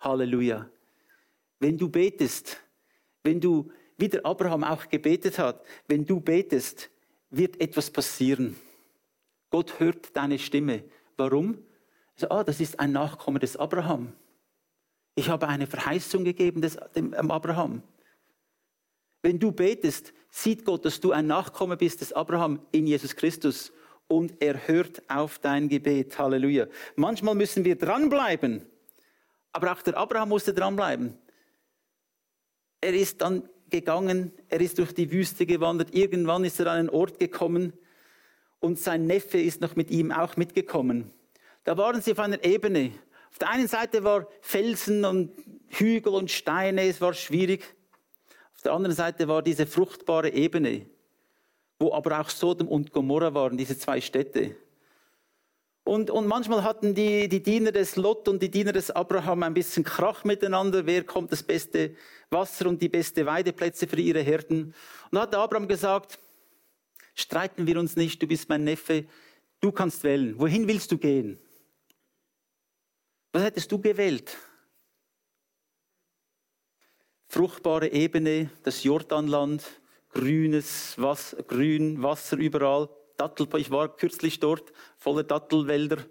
Halleluja. 0.00 0.68
Wenn 1.60 1.76
du 1.76 1.88
betest, 1.88 2.58
wenn 3.22 3.40
du, 3.40 3.70
wie 3.96 4.08
der 4.08 4.24
Abraham 4.24 4.64
auch 4.64 4.88
gebetet 4.88 5.38
hat, 5.38 5.64
wenn 5.86 6.04
du 6.04 6.20
betest, 6.20 6.90
wird 7.30 7.60
etwas 7.60 7.90
passieren. 7.90 8.56
Gott 9.50 9.80
hört 9.80 10.16
deine 10.16 10.38
Stimme. 10.38 10.84
Warum? 11.16 11.58
Also, 12.14 12.30
ah, 12.30 12.44
das 12.44 12.60
ist 12.60 12.80
ein 12.80 12.92
Nachkomme 12.92 13.38
des 13.38 13.56
Abraham. 13.56 14.12
Ich 15.14 15.28
habe 15.28 15.48
eine 15.48 15.66
Verheißung 15.66 16.24
gegeben 16.24 16.60
des, 16.60 16.78
dem 16.94 17.30
Abraham. 17.30 17.82
Wenn 19.22 19.38
du 19.38 19.50
betest, 19.50 20.12
sieht 20.30 20.64
Gott, 20.64 20.84
dass 20.84 21.00
du 21.00 21.12
ein 21.12 21.26
Nachkomme 21.26 21.76
bist 21.76 22.00
des 22.00 22.12
Abraham 22.12 22.60
in 22.70 22.86
Jesus 22.86 23.16
Christus 23.16 23.72
und 24.06 24.34
er 24.40 24.68
hört 24.68 25.02
auf 25.08 25.38
dein 25.38 25.68
Gebet. 25.68 26.18
Halleluja. 26.18 26.66
Manchmal 26.96 27.34
müssen 27.34 27.64
wir 27.64 27.76
dranbleiben, 27.76 28.64
aber 29.52 29.72
auch 29.72 29.82
der 29.82 29.96
Abraham 29.96 30.28
musste 30.28 30.54
dranbleiben. 30.54 31.18
Er 32.80 32.94
ist 32.94 33.20
dann 33.20 33.48
gegangen, 33.70 34.32
er 34.48 34.60
ist 34.60 34.78
durch 34.78 34.92
die 34.94 35.10
Wüste 35.10 35.46
gewandert, 35.46 35.94
irgendwann 35.94 36.44
ist 36.44 36.60
er 36.60 36.68
an 36.68 36.78
einen 36.78 36.90
Ort 36.90 37.18
gekommen 37.18 37.72
und 38.60 38.78
sein 38.78 39.06
Neffe 39.06 39.38
ist 39.38 39.60
noch 39.60 39.76
mit 39.76 39.90
ihm 39.90 40.12
auch 40.12 40.36
mitgekommen. 40.36 41.10
Da 41.64 41.76
waren 41.76 42.00
sie 42.00 42.12
auf 42.12 42.18
einer 42.18 42.42
Ebene, 42.44 42.92
auf 43.30 43.38
der 43.38 43.50
einen 43.50 43.68
Seite 43.68 44.04
war 44.04 44.26
Felsen 44.40 45.04
und 45.04 45.30
Hügel 45.68 46.12
und 46.12 46.30
Steine, 46.30 46.88
es 46.88 47.00
war 47.00 47.14
schwierig. 47.14 47.62
Auf 48.56 48.62
der 48.62 48.72
anderen 48.72 48.96
Seite 48.96 49.28
war 49.28 49.42
diese 49.42 49.66
fruchtbare 49.66 50.30
Ebene, 50.30 50.86
wo 51.78 51.92
aber 51.92 52.20
auch 52.20 52.30
Sodom 52.30 52.68
und 52.68 52.92
Gomorra 52.92 53.34
waren, 53.34 53.56
diese 53.56 53.78
zwei 53.78 54.00
Städte. 54.00 54.56
Und, 55.84 56.10
und 56.10 56.26
manchmal 56.26 56.64
hatten 56.64 56.94
die, 56.94 57.28
die 57.28 57.42
Diener 57.42 57.72
des 57.72 57.96
Lot 57.96 58.28
und 58.28 58.42
die 58.42 58.50
Diener 58.50 58.72
des 58.72 58.90
Abraham 58.90 59.42
ein 59.42 59.54
bisschen 59.54 59.84
Krach 59.84 60.24
miteinander. 60.24 60.84
Wer 60.84 61.04
kommt 61.04 61.32
das 61.32 61.42
beste 61.42 61.94
Wasser 62.30 62.66
und 62.66 62.82
die 62.82 62.90
beste 62.90 63.24
Weideplätze 63.24 63.86
für 63.86 63.98
ihre 64.00 64.20
Herden? 64.20 64.74
Und 65.10 65.14
da 65.14 65.22
hat 65.22 65.34
Abraham 65.34 65.66
gesagt, 65.66 66.18
streiten 67.18 67.66
wir 67.66 67.78
uns 67.78 67.96
nicht, 67.96 68.22
du 68.22 68.26
bist 68.26 68.48
mein 68.48 68.64
Neffe, 68.64 69.06
du 69.60 69.72
kannst 69.72 70.04
wählen. 70.04 70.38
Wohin 70.38 70.68
willst 70.68 70.92
du 70.92 70.98
gehen? 70.98 71.38
Was 73.32 73.42
hättest 73.42 73.70
du 73.72 73.80
gewählt? 73.80 74.36
Fruchtbare 77.26 77.88
Ebene, 77.92 78.50
das 78.62 78.84
Jordanland, 78.84 79.64
grünes 80.10 80.96
Wasser, 80.96 81.42
grün, 81.42 82.02
Wasser 82.02 82.38
überall. 82.38 82.88
Dattel, 83.16 83.48
ich 83.56 83.70
war 83.70 83.96
kürzlich 83.96 84.38
dort, 84.38 84.72
voller 84.96 85.24
Dattelwälder, 85.24 86.06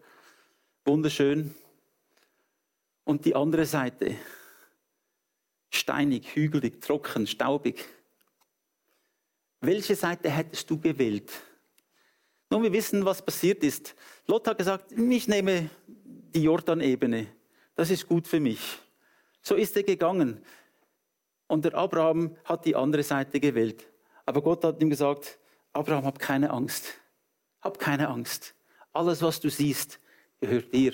wunderschön. 0.84 1.56
Und 3.06 3.24
die 3.24 3.34
andere 3.34 3.66
Seite, 3.66 4.16
steinig, 5.70 6.36
hügelig, 6.36 6.82
trocken, 6.82 7.26
staubig. 7.26 7.86
Welche 9.62 9.96
Seite 9.96 10.30
hättest 10.30 10.70
du 10.70 10.80
gewählt? 10.80 11.32
Nun, 12.50 12.64
wir 12.64 12.72
wissen, 12.72 13.04
was 13.04 13.22
passiert 13.22 13.64
ist. 13.64 13.96
Lot 14.28 14.48
hat 14.48 14.58
gesagt, 14.58 14.92
ich 14.92 15.28
nehme 15.28 15.70
die 15.88 16.44
Jordanebene. 16.44 17.28
Das 17.76 17.90
ist 17.90 18.08
gut 18.08 18.28
für 18.28 18.40
mich. 18.40 18.60
So 19.42 19.56
ist 19.56 19.76
er 19.76 19.84
gegangen. 19.84 20.44
Und 21.48 21.66
der 21.66 21.76
Abraham 21.76 22.36
hat 22.44 22.66
die 22.66 22.76
andere 22.76 23.04
Seite 23.04 23.40
gewählt. 23.40 23.88
Aber 24.26 24.42
Gott 24.42 24.64
hat 24.64 24.82
ihm 24.82 24.90
gesagt, 24.90 25.40
Abraham, 25.74 26.06
hab 26.06 26.20
keine 26.20 26.52
Angst. 26.52 26.96
Hab 27.62 27.80
keine 27.80 28.10
Angst. 28.10 28.56
Alles, 28.94 29.22
was 29.22 29.40
du 29.40 29.50
siehst, 29.50 30.00
gehört 30.40 30.74
dir. 30.74 30.94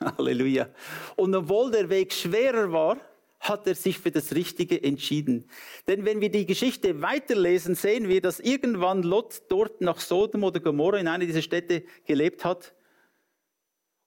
Halleluja. 0.00 0.68
Und 1.16 1.34
obwohl 1.34 1.70
der 1.70 1.88
Weg 1.88 2.12
schwerer 2.12 2.72
war, 2.72 2.96
hat 3.40 3.66
er 3.66 3.74
sich 3.74 3.98
für 3.98 4.10
das 4.10 4.34
Richtige 4.34 4.82
entschieden. 4.82 5.48
Denn 5.88 6.04
wenn 6.04 6.20
wir 6.20 6.30
die 6.30 6.44
Geschichte 6.46 7.00
weiterlesen, 7.00 7.74
sehen 7.74 8.08
wir, 8.08 8.20
dass 8.20 8.38
irgendwann 8.38 9.02
Lot 9.02 9.42
dort 9.48 9.80
nach 9.80 9.98
Sodom 9.98 10.44
oder 10.44 10.60
Gomorra 10.60 10.98
in 10.98 11.08
einer 11.08 11.24
dieser 11.24 11.42
Städte 11.42 11.82
gelebt 12.06 12.44
hat. 12.44 12.74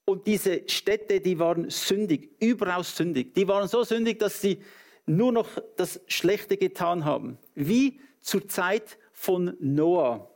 Und 0.05 0.27
diese 0.27 0.69
Städte, 0.69 1.19
die 1.19 1.39
waren 1.39 1.69
sündig, 1.69 2.29
überaus 2.39 2.95
sündig. 2.95 3.33
Die 3.33 3.47
waren 3.47 3.67
so 3.67 3.83
sündig, 3.83 4.19
dass 4.19 4.39
sie 4.39 4.61
nur 5.05 5.31
noch 5.31 5.49
das 5.77 5.99
Schlechte 6.07 6.57
getan 6.57 7.03
haben. 7.03 7.37
Wie 7.55 7.99
zur 8.21 8.47
Zeit 8.47 8.97
von 9.11 9.57
Noah. 9.59 10.29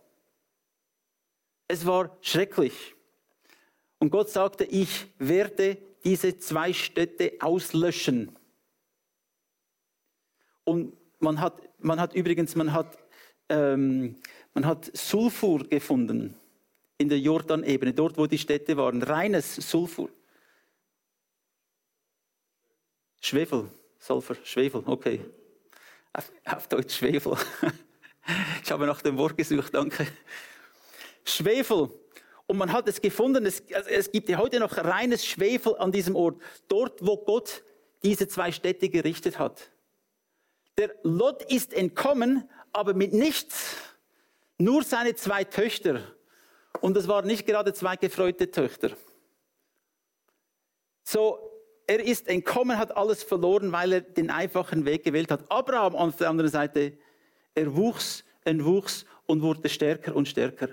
Es 1.68 1.86
war 1.86 2.18
schrecklich. 2.22 2.96
Und 4.00 4.10
Gott 4.10 4.30
sagte, 4.30 4.64
ich 4.64 5.08
werde 5.20 5.78
diese 6.04 6.38
zwei 6.38 6.74
Städte 6.74 7.34
auslöschen. 7.40 8.36
Und 10.68 10.98
man 11.20 11.40
hat, 11.40 11.62
man 11.80 11.98
hat 11.98 12.14
übrigens, 12.14 12.54
man 12.58 12.74
hat, 12.74 12.98
ähm, 13.48 14.18
man 14.54 14.66
hat 14.66 14.92
Sulfur 14.94 15.60
gefunden 15.60 16.36
in 16.98 17.08
der 17.08 17.20
Jordanebene, 17.20 17.94
dort 17.94 18.18
wo 18.18 18.28
die 18.28 18.38
Städte 18.38 18.76
waren, 18.76 19.02
reines 19.02 19.56
Sulfur. 19.56 20.10
Schwefel, 23.22 23.72
Sulfur, 23.98 24.36
Schwefel, 24.44 24.84
okay. 24.86 25.22
Auf, 26.12 26.30
auf 26.44 26.68
Deutsch 26.68 26.98
Schwefel. 26.98 27.38
Ich 28.62 28.70
habe 28.70 28.86
nach 28.86 29.02
dem 29.02 29.18
Wort 29.18 29.38
gesucht, 29.38 29.74
danke. 29.74 30.06
Schwefel. 31.24 31.90
Und 32.46 32.58
man 32.58 32.74
hat 32.74 32.90
es 32.90 33.00
gefunden, 33.00 33.46
es, 33.46 33.64
also 33.74 33.90
es 33.90 34.12
gibt 34.12 34.28
ja 34.28 34.38
heute 34.38 34.60
noch 34.60 34.76
reines 34.76 35.26
Schwefel 35.26 35.78
an 35.78 35.94
diesem 35.94 36.14
Ort. 36.14 36.42
Dort, 36.68 37.00
wo 37.08 37.16
Gott 37.16 37.64
diese 38.04 38.28
zwei 38.28 38.52
Städte 38.52 38.90
gerichtet 38.90 39.40
hat. 39.40 39.70
Der 40.78 40.94
Lot 41.04 41.44
ist 41.52 41.74
entkommen, 41.74 42.48
aber 42.72 42.94
mit 42.94 43.13
nichts. 43.13 43.78
Nur 44.58 44.84
seine 44.84 45.16
zwei 45.16 45.44
Töchter. 45.44 46.02
Und 46.82 46.96
das 46.96 47.08
waren 47.08 47.26
nicht 47.26 47.46
gerade 47.46 47.74
zwei 47.74 47.96
gefreute 47.96 48.52
Töchter. 48.52 48.92
So, 51.04 51.40
er 51.88 52.04
ist 52.04 52.28
entkommen, 52.28 52.78
hat 52.78 52.96
alles 52.96 53.24
verloren, 53.24 53.72
weil 53.72 53.94
er 53.94 54.02
den 54.02 54.30
einfachen 54.30 54.86
Weg 54.86 55.04
gewählt 55.04 55.32
hat. 55.32 55.50
Abraham 55.50 55.96
auf 55.96 56.18
der 56.18 56.30
anderen 56.30 56.52
Seite, 56.52 56.98
er 57.56 57.76
wuchs, 57.76 58.24
er 58.44 58.63
wuchs 58.63 59.06
und 59.26 59.42
wurde 59.42 59.70
stärker 59.70 60.16
und 60.16 60.28
stärker. 60.28 60.70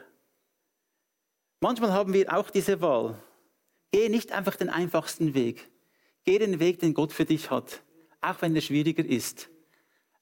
Manchmal 1.61 1.93
haben 1.93 2.13
wir 2.13 2.37
auch 2.37 2.51
diese 2.51 2.81
Wahl. 2.81 3.19
Geh 3.91 4.09
nicht 4.09 4.33
einfach 4.33 4.57
den 4.57 4.69
einfachsten 4.69 5.35
Weg. 5.35 5.71
Geh 6.25 6.39
den 6.39 6.59
Weg, 6.59 6.81
den 6.81 6.95
Gott 6.95 7.13
für 7.13 7.25
dich 7.25 7.51
hat, 7.51 7.83
auch 8.21 8.43
wenn 8.43 8.57
er 8.57 8.61
schwieriger 8.61 9.05
ist, 9.05 9.49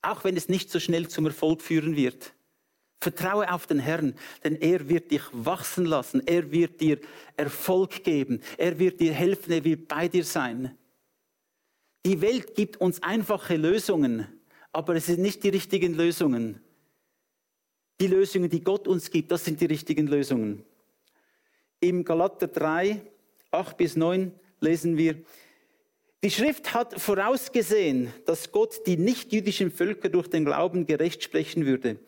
auch 0.02 0.24
wenn 0.24 0.36
es 0.36 0.48
nicht 0.48 0.70
so 0.70 0.80
schnell 0.80 1.08
zum 1.08 1.26
Erfolg 1.26 1.62
führen 1.62 1.96
wird. 1.96 2.34
Vertraue 3.00 3.52
auf 3.52 3.66
den 3.66 3.80
Herrn, 3.80 4.14
denn 4.44 4.56
er 4.56 4.88
wird 4.88 5.10
dich 5.10 5.22
wachsen 5.32 5.86
lassen, 5.86 6.24
er 6.26 6.52
wird 6.52 6.80
dir 6.80 7.00
Erfolg 7.36 8.04
geben, 8.04 8.40
er 8.58 8.78
wird 8.78 9.00
dir 9.00 9.12
helfen, 9.12 9.52
er 9.52 9.64
wird 9.64 9.88
bei 9.88 10.06
dir 10.06 10.24
sein. 10.24 10.76
Die 12.04 12.20
Welt 12.20 12.54
gibt 12.54 12.76
uns 12.76 13.02
einfache 13.02 13.56
Lösungen, 13.56 14.26
aber 14.72 14.94
es 14.96 15.06
sind 15.06 15.20
nicht 15.20 15.42
die 15.42 15.48
richtigen 15.48 15.94
Lösungen. 15.94 16.60
Die 18.00 18.06
Lösungen, 18.06 18.50
die 18.50 18.62
Gott 18.62 18.88
uns 18.88 19.10
gibt, 19.10 19.30
das 19.30 19.44
sind 19.44 19.60
die 19.60 19.66
richtigen 19.66 20.06
Lösungen. 20.06 20.64
Im 21.80 22.04
Galater 22.04 22.46
3, 22.46 23.02
8 23.50 23.76
bis 23.76 23.96
9 23.96 24.32
lesen 24.60 24.96
wir, 24.96 25.22
die 26.22 26.30
Schrift 26.30 26.72
hat 26.72 27.00
vorausgesehen, 27.00 28.12
dass 28.26 28.52
Gott 28.52 28.86
die 28.86 28.96
nichtjüdischen 28.96 29.70
Völker 29.70 30.08
durch 30.08 30.28
den 30.28 30.44
Glauben 30.44 30.86
gerecht 30.86 31.22
sprechen 31.22 31.66
würde 31.66 31.98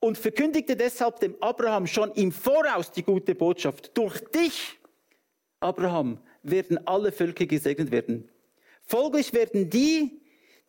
und 0.00 0.18
verkündigte 0.18 0.76
deshalb 0.76 1.20
dem 1.20 1.40
Abraham 1.40 1.86
schon 1.86 2.10
im 2.12 2.32
Voraus 2.32 2.90
die 2.90 3.02
gute 3.02 3.34
Botschaft. 3.34 3.96
Durch 3.96 4.18
dich, 4.30 4.78
Abraham, 5.60 6.18
werden 6.42 6.86
alle 6.86 7.12
Völker 7.12 7.46
gesegnet 7.46 7.90
werden. 7.90 8.28
Folglich 8.82 9.32
werden 9.32 9.70
die, 9.70 10.20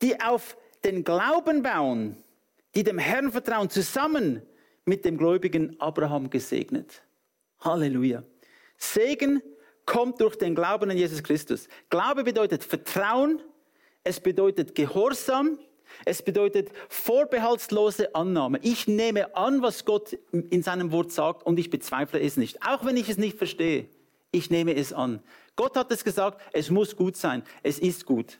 die 0.02 0.22
auf 0.22 0.56
den 0.84 1.04
Glauben 1.04 1.64
bauen, 1.64 2.16
die 2.76 2.84
dem 2.84 3.00
Herrn 3.00 3.32
vertrauen, 3.32 3.70
zusammen 3.70 4.42
mit 4.86 5.04
dem 5.04 5.18
gläubigen 5.18 5.80
Abraham 5.80 6.30
gesegnet. 6.30 7.02
Halleluja. 7.60 8.24
Segen 8.78 9.42
kommt 9.86 10.22
durch 10.22 10.38
den 10.38 10.56
Glauben 10.56 10.90
an 10.90 10.98
Jesus 10.98 11.24
Christus. 11.24 11.68
Glaube 11.90 12.24
bedeutet 12.24 12.64
Vertrauen, 12.64 13.42
es 14.04 14.20
bedeutet 14.20 14.76
Gehorsam, 14.76 15.60
es 16.06 16.22
bedeutet 16.22 16.70
vorbehaltslose 16.90 18.16
Annahme. 18.16 18.60
Ich 18.62 18.88
nehme 18.88 19.36
an, 19.36 19.62
was 19.62 19.86
Gott 19.86 20.18
in 20.32 20.64
seinem 20.64 20.92
Wort 20.92 21.12
sagt 21.12 21.44
und 21.46 21.60
ich 21.60 21.70
bezweifle 21.70 22.20
es 22.20 22.38
nicht. 22.38 22.66
Auch 22.68 22.86
wenn 22.86 22.98
ich 22.98 23.10
es 23.10 23.18
nicht 23.18 23.38
verstehe, 23.38 23.88
ich 24.32 24.50
nehme 24.50 24.76
es 24.76 24.94
an. 24.94 25.22
Gott 25.56 25.76
hat 25.78 25.92
es 25.92 26.04
gesagt, 26.04 26.42
es 26.52 26.70
muss 26.70 26.96
gut 26.96 27.16
sein, 27.16 27.44
es 27.62 27.80
ist 27.80 28.06
gut. 28.06 28.40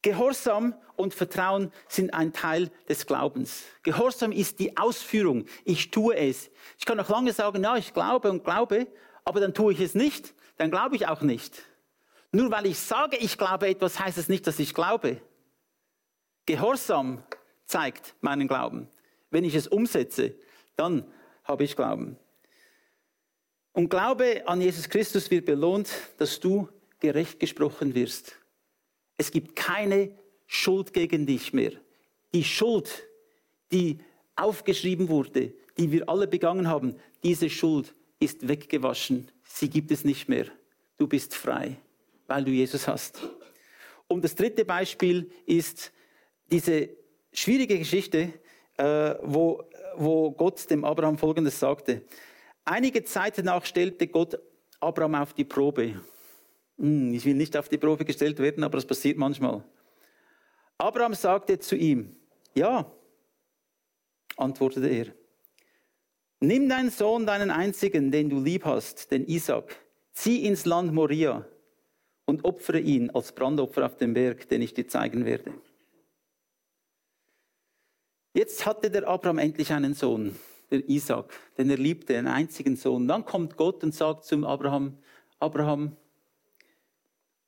Gehorsam 0.00 0.74
und 0.96 1.14
Vertrauen 1.14 1.70
sind 1.88 2.12
ein 2.12 2.32
Teil 2.32 2.70
des 2.88 3.06
Glaubens. 3.06 3.62
Gehorsam 3.84 4.32
ist 4.32 4.58
die 4.58 4.76
Ausführung. 4.76 5.44
Ich 5.64 5.92
tue 5.92 6.16
es. 6.16 6.50
Ich 6.76 6.84
kann 6.84 6.96
noch 6.96 7.08
lange 7.08 7.32
sagen, 7.32 7.62
ja, 7.62 7.76
ich 7.76 7.94
glaube 7.94 8.30
und 8.30 8.42
glaube, 8.42 8.88
aber 9.24 9.40
dann 9.40 9.54
tue 9.54 9.72
ich 9.72 9.80
es 9.80 9.94
nicht, 9.94 10.34
dann 10.56 10.70
glaube 10.70 10.96
ich 10.96 11.06
auch 11.06 11.22
nicht. 11.22 11.62
Nur 12.32 12.50
weil 12.50 12.66
ich 12.66 12.78
sage, 12.78 13.16
ich 13.16 13.36
glaube 13.36 13.68
etwas, 13.68 14.00
heißt 14.00 14.18
es 14.18 14.28
nicht, 14.28 14.46
dass 14.46 14.58
ich 14.58 14.74
glaube. 14.74 15.20
Gehorsam 16.46 17.22
zeigt 17.66 18.14
meinen 18.20 18.48
Glauben. 18.48 18.88
Wenn 19.30 19.44
ich 19.44 19.54
es 19.54 19.68
umsetze, 19.68 20.34
dann 20.76 21.06
habe 21.44 21.64
ich 21.64 21.76
Glauben. 21.76 22.16
Und 23.72 23.88
Glaube 23.88 24.42
an 24.46 24.60
Jesus 24.60 24.88
Christus 24.88 25.30
wird 25.30 25.46
belohnt, 25.46 25.90
dass 26.18 26.40
du 26.40 26.68
gerecht 27.00 27.40
gesprochen 27.40 27.94
wirst. 27.94 28.36
Es 29.16 29.30
gibt 29.30 29.56
keine 29.56 30.16
Schuld 30.46 30.92
gegen 30.92 31.26
dich 31.26 31.52
mehr. 31.52 31.72
Die 32.34 32.44
Schuld, 32.44 33.04
die 33.70 33.98
aufgeschrieben 34.36 35.08
wurde, 35.08 35.52
die 35.78 35.90
wir 35.90 36.08
alle 36.08 36.26
begangen 36.26 36.68
haben, 36.68 36.96
diese 37.22 37.48
Schuld 37.48 37.94
ist 38.22 38.46
weggewaschen. 38.46 39.30
Sie 39.44 39.68
gibt 39.68 39.90
es 39.90 40.04
nicht 40.04 40.28
mehr. 40.28 40.46
Du 40.98 41.06
bist 41.06 41.34
frei, 41.34 41.76
weil 42.26 42.44
du 42.44 42.50
Jesus 42.50 42.86
hast. 42.86 43.28
Und 44.06 44.24
das 44.24 44.34
dritte 44.34 44.64
Beispiel 44.64 45.30
ist 45.46 45.92
diese 46.50 46.90
schwierige 47.32 47.78
Geschichte, 47.78 48.32
äh, 48.76 49.14
wo, 49.22 49.64
wo 49.96 50.30
Gott 50.30 50.68
dem 50.70 50.84
Abraham 50.84 51.18
Folgendes 51.18 51.58
sagte. 51.58 52.02
Einige 52.64 53.02
Zeit 53.04 53.38
danach 53.38 53.64
stellte 53.64 54.06
Gott 54.06 54.38
Abraham 54.80 55.16
auf 55.16 55.32
die 55.32 55.44
Probe. 55.44 56.00
Hm, 56.78 57.14
ich 57.14 57.24
will 57.24 57.34
nicht 57.34 57.56
auf 57.56 57.68
die 57.68 57.78
Probe 57.78 58.04
gestellt 58.04 58.38
werden, 58.38 58.64
aber 58.64 58.78
es 58.78 58.86
passiert 58.86 59.18
manchmal. 59.18 59.64
Abraham 60.78 61.14
sagte 61.14 61.58
zu 61.58 61.76
ihm, 61.76 62.16
ja, 62.54 62.90
antwortete 64.36 64.88
er. 64.88 65.21
Nimm 66.42 66.68
deinen 66.68 66.90
Sohn, 66.90 67.24
deinen 67.24 67.52
einzigen, 67.52 68.10
den 68.10 68.28
du 68.28 68.40
lieb 68.40 68.64
hast, 68.64 69.12
den 69.12 69.28
Isaac, 69.28 69.76
zieh 70.12 70.44
ins 70.44 70.64
Land 70.64 70.92
Moria 70.92 71.46
und 72.24 72.44
opfere 72.44 72.80
ihn 72.80 73.10
als 73.10 73.30
Brandopfer 73.30 73.86
auf 73.86 73.96
dem 73.96 74.12
Berg, 74.12 74.48
den 74.48 74.60
ich 74.60 74.74
dir 74.74 74.88
zeigen 74.88 75.24
werde. 75.24 75.54
Jetzt 78.34 78.66
hatte 78.66 78.90
der 78.90 79.06
Abraham 79.06 79.38
endlich 79.38 79.72
einen 79.72 79.94
Sohn, 79.94 80.36
der 80.72 80.88
Isaac, 80.88 81.32
den 81.58 81.70
er 81.70 81.76
liebte, 81.76 82.18
einen 82.18 82.26
einzigen 82.26 82.74
Sohn. 82.74 83.06
Dann 83.06 83.24
kommt 83.24 83.56
Gott 83.56 83.84
und 83.84 83.94
sagt 83.94 84.24
zum 84.24 84.42
Abraham, 84.42 84.98
Abraham, 85.38 85.96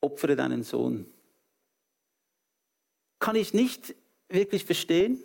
opfere 0.00 0.36
deinen 0.36 0.62
Sohn. 0.62 1.12
Kann 3.18 3.34
ich 3.34 3.54
nicht 3.54 3.96
wirklich 4.28 4.64
verstehen, 4.64 5.24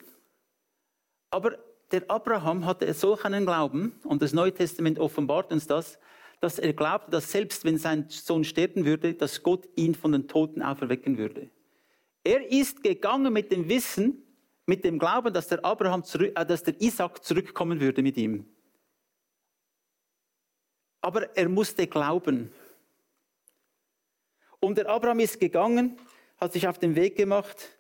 aber 1.29 1.59
der 1.91 2.09
Abraham 2.09 2.65
hatte 2.65 2.93
solch 2.93 3.25
einen 3.25 3.45
Glauben, 3.45 3.99
und 4.03 4.21
das 4.21 4.33
Neue 4.33 4.53
Testament 4.53 4.99
offenbart 4.99 5.51
uns 5.51 5.67
das, 5.67 5.99
dass 6.39 6.59
er 6.59 6.73
glaubte, 6.73 7.11
dass 7.11 7.31
selbst 7.31 7.65
wenn 7.65 7.77
sein 7.77 8.05
Sohn 8.09 8.43
sterben 8.43 8.85
würde, 8.85 9.13
dass 9.13 9.43
Gott 9.43 9.67
ihn 9.75 9.95
von 9.95 10.11
den 10.11 10.27
Toten 10.27 10.61
auferwecken 10.61 11.17
würde. 11.17 11.49
Er 12.23 12.49
ist 12.49 12.83
gegangen 12.83 13.33
mit 13.33 13.51
dem 13.51 13.67
Wissen, 13.67 14.23
mit 14.65 14.83
dem 14.83 14.99
Glauben, 14.99 15.33
dass 15.33 15.47
der 15.47 15.65
Abraham 15.65 16.03
zurück, 16.03 16.31
äh, 16.35 16.45
dass 16.45 16.63
der 16.63 16.79
Isaac 16.79 17.23
zurückkommen 17.23 17.79
würde 17.79 18.03
mit 18.03 18.17
ihm. 18.17 18.45
Aber 21.01 21.35
er 21.35 21.49
musste 21.49 21.87
glauben. 21.87 22.51
Und 24.59 24.77
der 24.77 24.89
Abraham 24.89 25.21
ist 25.21 25.39
gegangen, 25.39 25.97
hat 26.37 26.53
sich 26.53 26.67
auf 26.67 26.77
den 26.77 26.95
Weg 26.95 27.15
gemacht. 27.15 27.78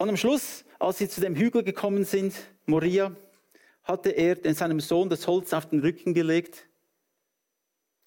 Und 0.00 0.08
am 0.08 0.16
Schluss 0.16 0.64
als 0.78 0.96
sie 0.96 1.10
zu 1.10 1.20
dem 1.20 1.36
Hügel 1.36 1.62
gekommen 1.62 2.04
sind, 2.04 2.34
Moria, 2.64 3.14
hatte 3.82 4.08
er 4.08 4.38
seinem 4.54 4.80
Sohn 4.80 5.10
das 5.10 5.26
Holz 5.26 5.52
auf 5.52 5.68
den 5.68 5.80
Rücken 5.80 6.14
gelegt 6.14 6.66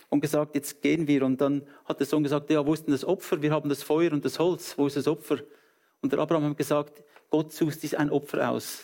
und 0.10 0.19
gesagt, 0.19 0.56
jetzt 0.56 0.82
gehen 0.82 1.08
wir. 1.08 1.23
Und 1.23 1.39
dann 1.39 1.67
hat 1.86 1.99
der 1.99 2.08
Sohn 2.08 2.23
gesagt, 2.23 2.49
ja, 2.49 2.65
wo 2.65 2.73
ist 2.73 2.88
denn 2.88 2.93
das 2.93 3.06
Opfer? 3.06 3.43
Wir 3.43 3.51
haben 3.51 3.69
das 3.69 3.84
Feuer 3.84 4.12
und 4.12 4.25
das 4.25 4.39
Holz. 4.39 4.75
Wo 4.75 4.88
ist 4.88 4.97
das 4.97 5.08
Opfer? 5.08 5.38
Und 6.01 6.12
der 6.12 6.17
Abraham 6.17 6.49
hat 6.49 6.58
gesagt, 6.58 7.03
Gott 7.29 7.53
sucht 7.53 7.82
sich 7.82 7.95
ein 7.95 8.10
Opfer 8.10 8.49
aus. 8.49 8.82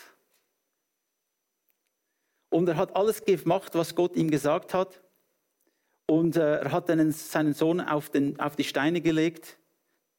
Und 2.48 2.68
er 2.68 2.76
hat 2.76 2.94
alles 2.94 3.24
gemacht, 3.24 3.74
was 3.74 3.96
Gott 3.96 4.14
ihm 4.14 4.30
gesagt 4.30 4.72
hat. 4.72 5.02
Und 6.06 6.36
äh, 6.36 6.60
er 6.60 6.70
hat 6.70 6.88
einen, 6.88 7.10
seinen 7.10 7.54
Sohn 7.54 7.80
auf, 7.80 8.08
den, 8.08 8.38
auf 8.38 8.54
die 8.54 8.62
Steine 8.62 9.00
gelegt, 9.00 9.58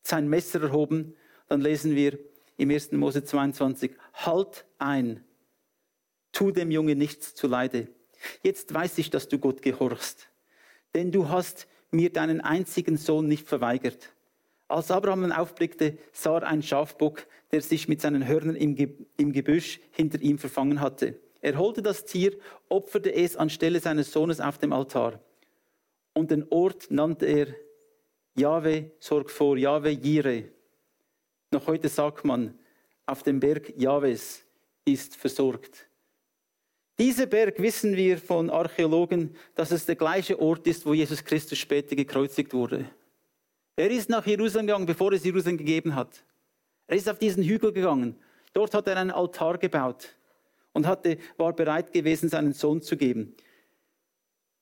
sein 0.04 0.28
Messer 0.28 0.62
erhoben. 0.62 1.16
Dann 1.48 1.62
lesen 1.62 1.96
wir, 1.96 2.20
im 2.58 2.70
1. 2.70 2.92
Mose 2.94 3.24
22, 3.24 3.92
halt 4.14 4.66
ein, 4.78 5.24
tu 6.32 6.52
dem 6.52 6.72
Jungen 6.72 6.98
nichts 6.98 7.36
zuleide. 7.36 7.88
Jetzt 8.44 8.74
weiß 8.74 8.98
ich, 9.00 9.10
dass 9.10 9.28
du 9.28 9.40
Gott 9.40 9.62
gehorchst, 9.62 10.30
denn 10.94 11.12
du 11.12 11.30
hast 11.30 11.68
mir 11.90 12.12
deinen 12.12 12.42
einzigen 12.42 12.98
Sohn 12.98 13.28
nicht 13.28 13.48
verweigert. 13.48 14.14
Als 14.68 14.90
Abraham 14.90 15.32
aufblickte, 15.32 15.98
sah 16.14 16.38
er 16.38 16.48
einen 16.48 16.64
Schafbock, 16.64 17.28
der 17.52 17.62
sich 17.62 17.90
mit 17.90 18.00
seinen 18.00 18.26
Hörnern 18.26 18.56
im, 18.56 18.76
Ge 18.76 18.96
im 19.18 19.34
Gebüsch 19.34 19.82
hinter 19.92 20.22
ihm 20.22 20.38
verfangen 20.38 20.80
hatte. 20.80 21.20
Er 21.42 21.58
holte 21.58 21.82
das 21.82 22.06
Tier, 22.06 22.38
opferte 22.70 23.14
es 23.14 23.36
anstelle 23.36 23.80
seines 23.80 24.14
Sohnes 24.14 24.40
auf 24.40 24.60
dem 24.60 24.72
Altar. 24.72 25.20
Und 26.14 26.32
den 26.32 26.46
Ort 26.50 26.90
nannte 26.90 27.26
er 27.26 27.48
Jahwe, 28.36 28.92
sorg 29.00 29.30
vor, 29.30 29.58
Jahwe, 29.58 29.90
Jire, 29.90 30.46
noch 31.52 31.68
heute 31.68 31.90
sagt 31.90 32.24
man, 32.24 32.58
auf 33.06 33.24
dem 33.24 33.40
Berg 33.40 33.74
Jahwes 33.78 34.44
ist 34.86 35.16
versorgt. 35.16 35.88
Dieser 36.98 37.26
Berg 37.26 37.60
wissen 37.62 37.96
wir 37.96 38.18
von 38.18 38.50
Archäologen, 38.50 39.36
dass 39.56 39.72
es 39.72 39.86
der 39.86 39.96
gleiche 39.96 40.40
Ort 40.40 40.66
ist, 40.68 40.86
wo 40.86 40.94
Jesus 40.94 41.24
Christus 41.24 41.58
später 41.58 41.96
gekreuzigt 41.96 42.54
wurde. 42.54 42.86
Er 43.76 43.90
ist 43.90 44.10
nach 44.10 44.26
Jerusalem 44.26 44.68
gegangen, 44.68 44.86
bevor 44.86 45.12
es 45.12 45.24
Jerusalem 45.24 45.58
gegeben 45.58 45.96
hat. 45.96 46.24
Er 46.88 46.96
ist 46.96 47.10
auf 47.10 47.20
diesen 47.20 47.44
Hügel 47.44 47.74
gegangen. 47.74 48.18
Dort 48.54 48.74
hat 48.74 48.88
er 48.88 48.98
einen 48.98 49.12
Altar 49.12 49.58
gebaut 49.58 50.16
und 50.74 50.88
hatte, 50.88 51.18
war 51.38 51.54
bereit 51.54 51.92
gewesen, 51.92 52.30
seinen 52.30 52.54
Sohn 52.54 52.82
zu 52.82 52.96
geben. 52.98 53.36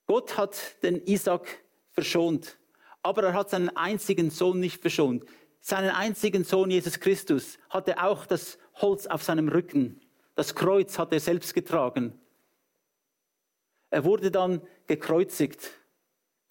Gott 0.08 0.38
hat 0.38 0.58
den 0.82 1.04
Isaac 1.06 1.64
verschont, 1.92 2.58
aber 3.04 3.24
er 3.24 3.34
hat 3.34 3.50
seinen 3.50 3.70
einzigen 3.76 4.32
Sohn 4.32 4.60
nicht 4.60 4.82
verschont. 4.82 5.26
Seinen 5.62 5.90
einzigen 5.90 6.44
Sohn 6.44 6.72
Jesus 6.72 7.00
Christus 7.00 7.58
hatte 7.70 8.02
auch 8.02 8.26
das 8.26 8.58
Holz 8.76 9.08
auf 9.08 9.24
seinem 9.24 9.50
Rücken. 9.50 10.02
Das 10.36 10.56
Kreuz 10.56 10.98
hat 10.98 11.12
er 11.12 11.20
selbst 11.20 11.54
getragen. 11.54 12.20
Er 13.90 14.04
wurde 14.04 14.32
dann 14.32 14.62
gekreuzigt, 14.88 15.72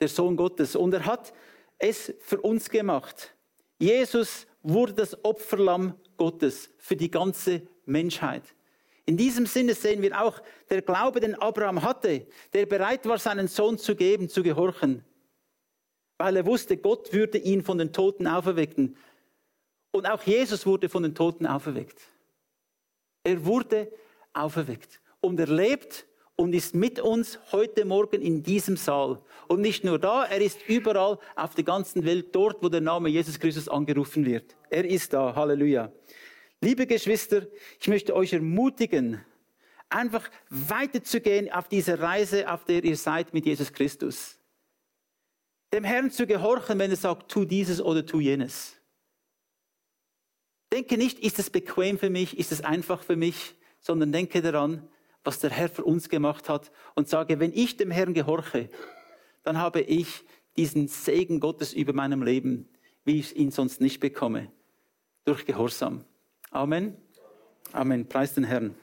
der 0.00 0.08
Sohn 0.08 0.36
Gottes, 0.36 0.76
und 0.76 0.92
er 0.92 1.06
hat 1.06 1.32
es 1.78 2.12
für 2.20 2.40
uns 2.40 2.68
gemacht. 2.68 3.34
Jesus 3.78 4.46
wurde 4.62 4.94
das 4.94 5.24
Opferlamm 5.24 5.94
Gottes 6.16 6.70
für 6.78 6.96
die 6.96 7.10
ganze 7.10 7.62
Menschheit. 7.86 8.42
In 9.06 9.16
diesem 9.16 9.46
Sinne 9.46 9.74
sehen 9.74 10.02
wir 10.02 10.20
auch, 10.20 10.42
der 10.68 10.82
Glaube, 10.82 11.20
den 11.20 11.34
Abraham 11.36 11.82
hatte, 11.82 12.26
der 12.52 12.66
bereit 12.66 13.06
war, 13.06 13.18
seinen 13.18 13.48
Sohn 13.48 13.78
zu 13.78 13.96
geben, 13.96 14.28
zu 14.28 14.42
gehorchen, 14.42 15.02
weil 16.18 16.36
er 16.36 16.46
wusste, 16.46 16.76
Gott 16.76 17.12
würde 17.12 17.38
ihn 17.38 17.62
von 17.62 17.78
den 17.78 17.92
Toten 17.92 18.26
auferwecken. 18.26 18.96
Und 19.92 20.06
auch 20.06 20.22
Jesus 20.22 20.66
wurde 20.66 20.88
von 20.88 21.04
den 21.04 21.14
Toten 21.14 21.46
auferweckt. 21.46 21.98
Er 23.24 23.44
wurde 23.44 23.90
auferweckt 24.32 25.00
und 25.20 25.40
er 25.40 25.46
lebt 25.46 26.06
und 26.36 26.52
ist 26.52 26.74
mit 26.74 27.00
uns 27.00 27.38
heute 27.50 27.84
Morgen 27.84 28.22
in 28.22 28.42
diesem 28.42 28.76
Saal. 28.76 29.20
Und 29.48 29.60
nicht 29.60 29.82
nur 29.84 29.98
da, 29.98 30.24
er 30.24 30.40
ist 30.40 30.68
überall 30.68 31.18
auf 31.34 31.54
der 31.54 31.64
ganzen 31.64 32.04
Welt, 32.04 32.34
dort, 32.34 32.62
wo 32.62 32.68
der 32.68 32.80
Name 32.80 33.08
Jesus 33.08 33.40
Christus 33.40 33.68
angerufen 33.68 34.24
wird. 34.24 34.56
Er 34.70 34.84
ist 34.84 35.12
da. 35.12 35.34
Halleluja. 35.34 35.90
Liebe 36.60 36.86
Geschwister, 36.86 37.46
ich 37.80 37.88
möchte 37.88 38.14
euch 38.14 38.32
ermutigen, 38.32 39.24
einfach 39.88 40.28
weiterzugehen 40.50 41.50
auf 41.52 41.68
diese 41.68 41.98
Reise, 41.98 42.50
auf 42.52 42.64
der 42.64 42.84
ihr 42.84 42.96
seid 42.96 43.32
mit 43.32 43.46
Jesus 43.46 43.72
Christus. 43.72 44.37
Dem 45.72 45.84
Herrn 45.84 46.10
zu 46.10 46.26
gehorchen, 46.26 46.78
wenn 46.78 46.90
er 46.90 46.96
sagt, 46.96 47.30
tu 47.30 47.44
dieses 47.44 47.80
oder 47.80 48.04
tu 48.06 48.20
jenes. 48.20 48.76
Denke 50.72 50.98
nicht, 50.98 51.18
ist 51.18 51.38
es 51.38 51.50
bequem 51.50 51.98
für 51.98 52.10
mich, 52.10 52.38
ist 52.38 52.52
es 52.52 52.62
einfach 52.62 53.02
für 53.02 53.16
mich, 53.16 53.54
sondern 53.80 54.12
denke 54.12 54.42
daran, 54.42 54.88
was 55.24 55.38
der 55.40 55.50
Herr 55.50 55.68
für 55.68 55.84
uns 55.84 56.08
gemacht 56.08 56.48
hat 56.48 56.70
und 56.94 57.08
sage, 57.08 57.40
wenn 57.40 57.52
ich 57.52 57.76
dem 57.76 57.90
Herrn 57.90 58.14
gehorche, 58.14 58.68
dann 59.42 59.58
habe 59.58 59.80
ich 59.80 60.24
diesen 60.56 60.88
Segen 60.88 61.40
Gottes 61.40 61.72
über 61.72 61.92
meinem 61.92 62.22
Leben, 62.22 62.68
wie 63.04 63.18
ich 63.18 63.36
ihn 63.36 63.50
sonst 63.50 63.80
nicht 63.80 64.00
bekomme, 64.00 64.50
durch 65.24 65.46
Gehorsam. 65.46 66.04
Amen. 66.50 66.96
Amen. 67.72 68.08
Preis 68.08 68.34
den 68.34 68.44
Herrn. 68.44 68.74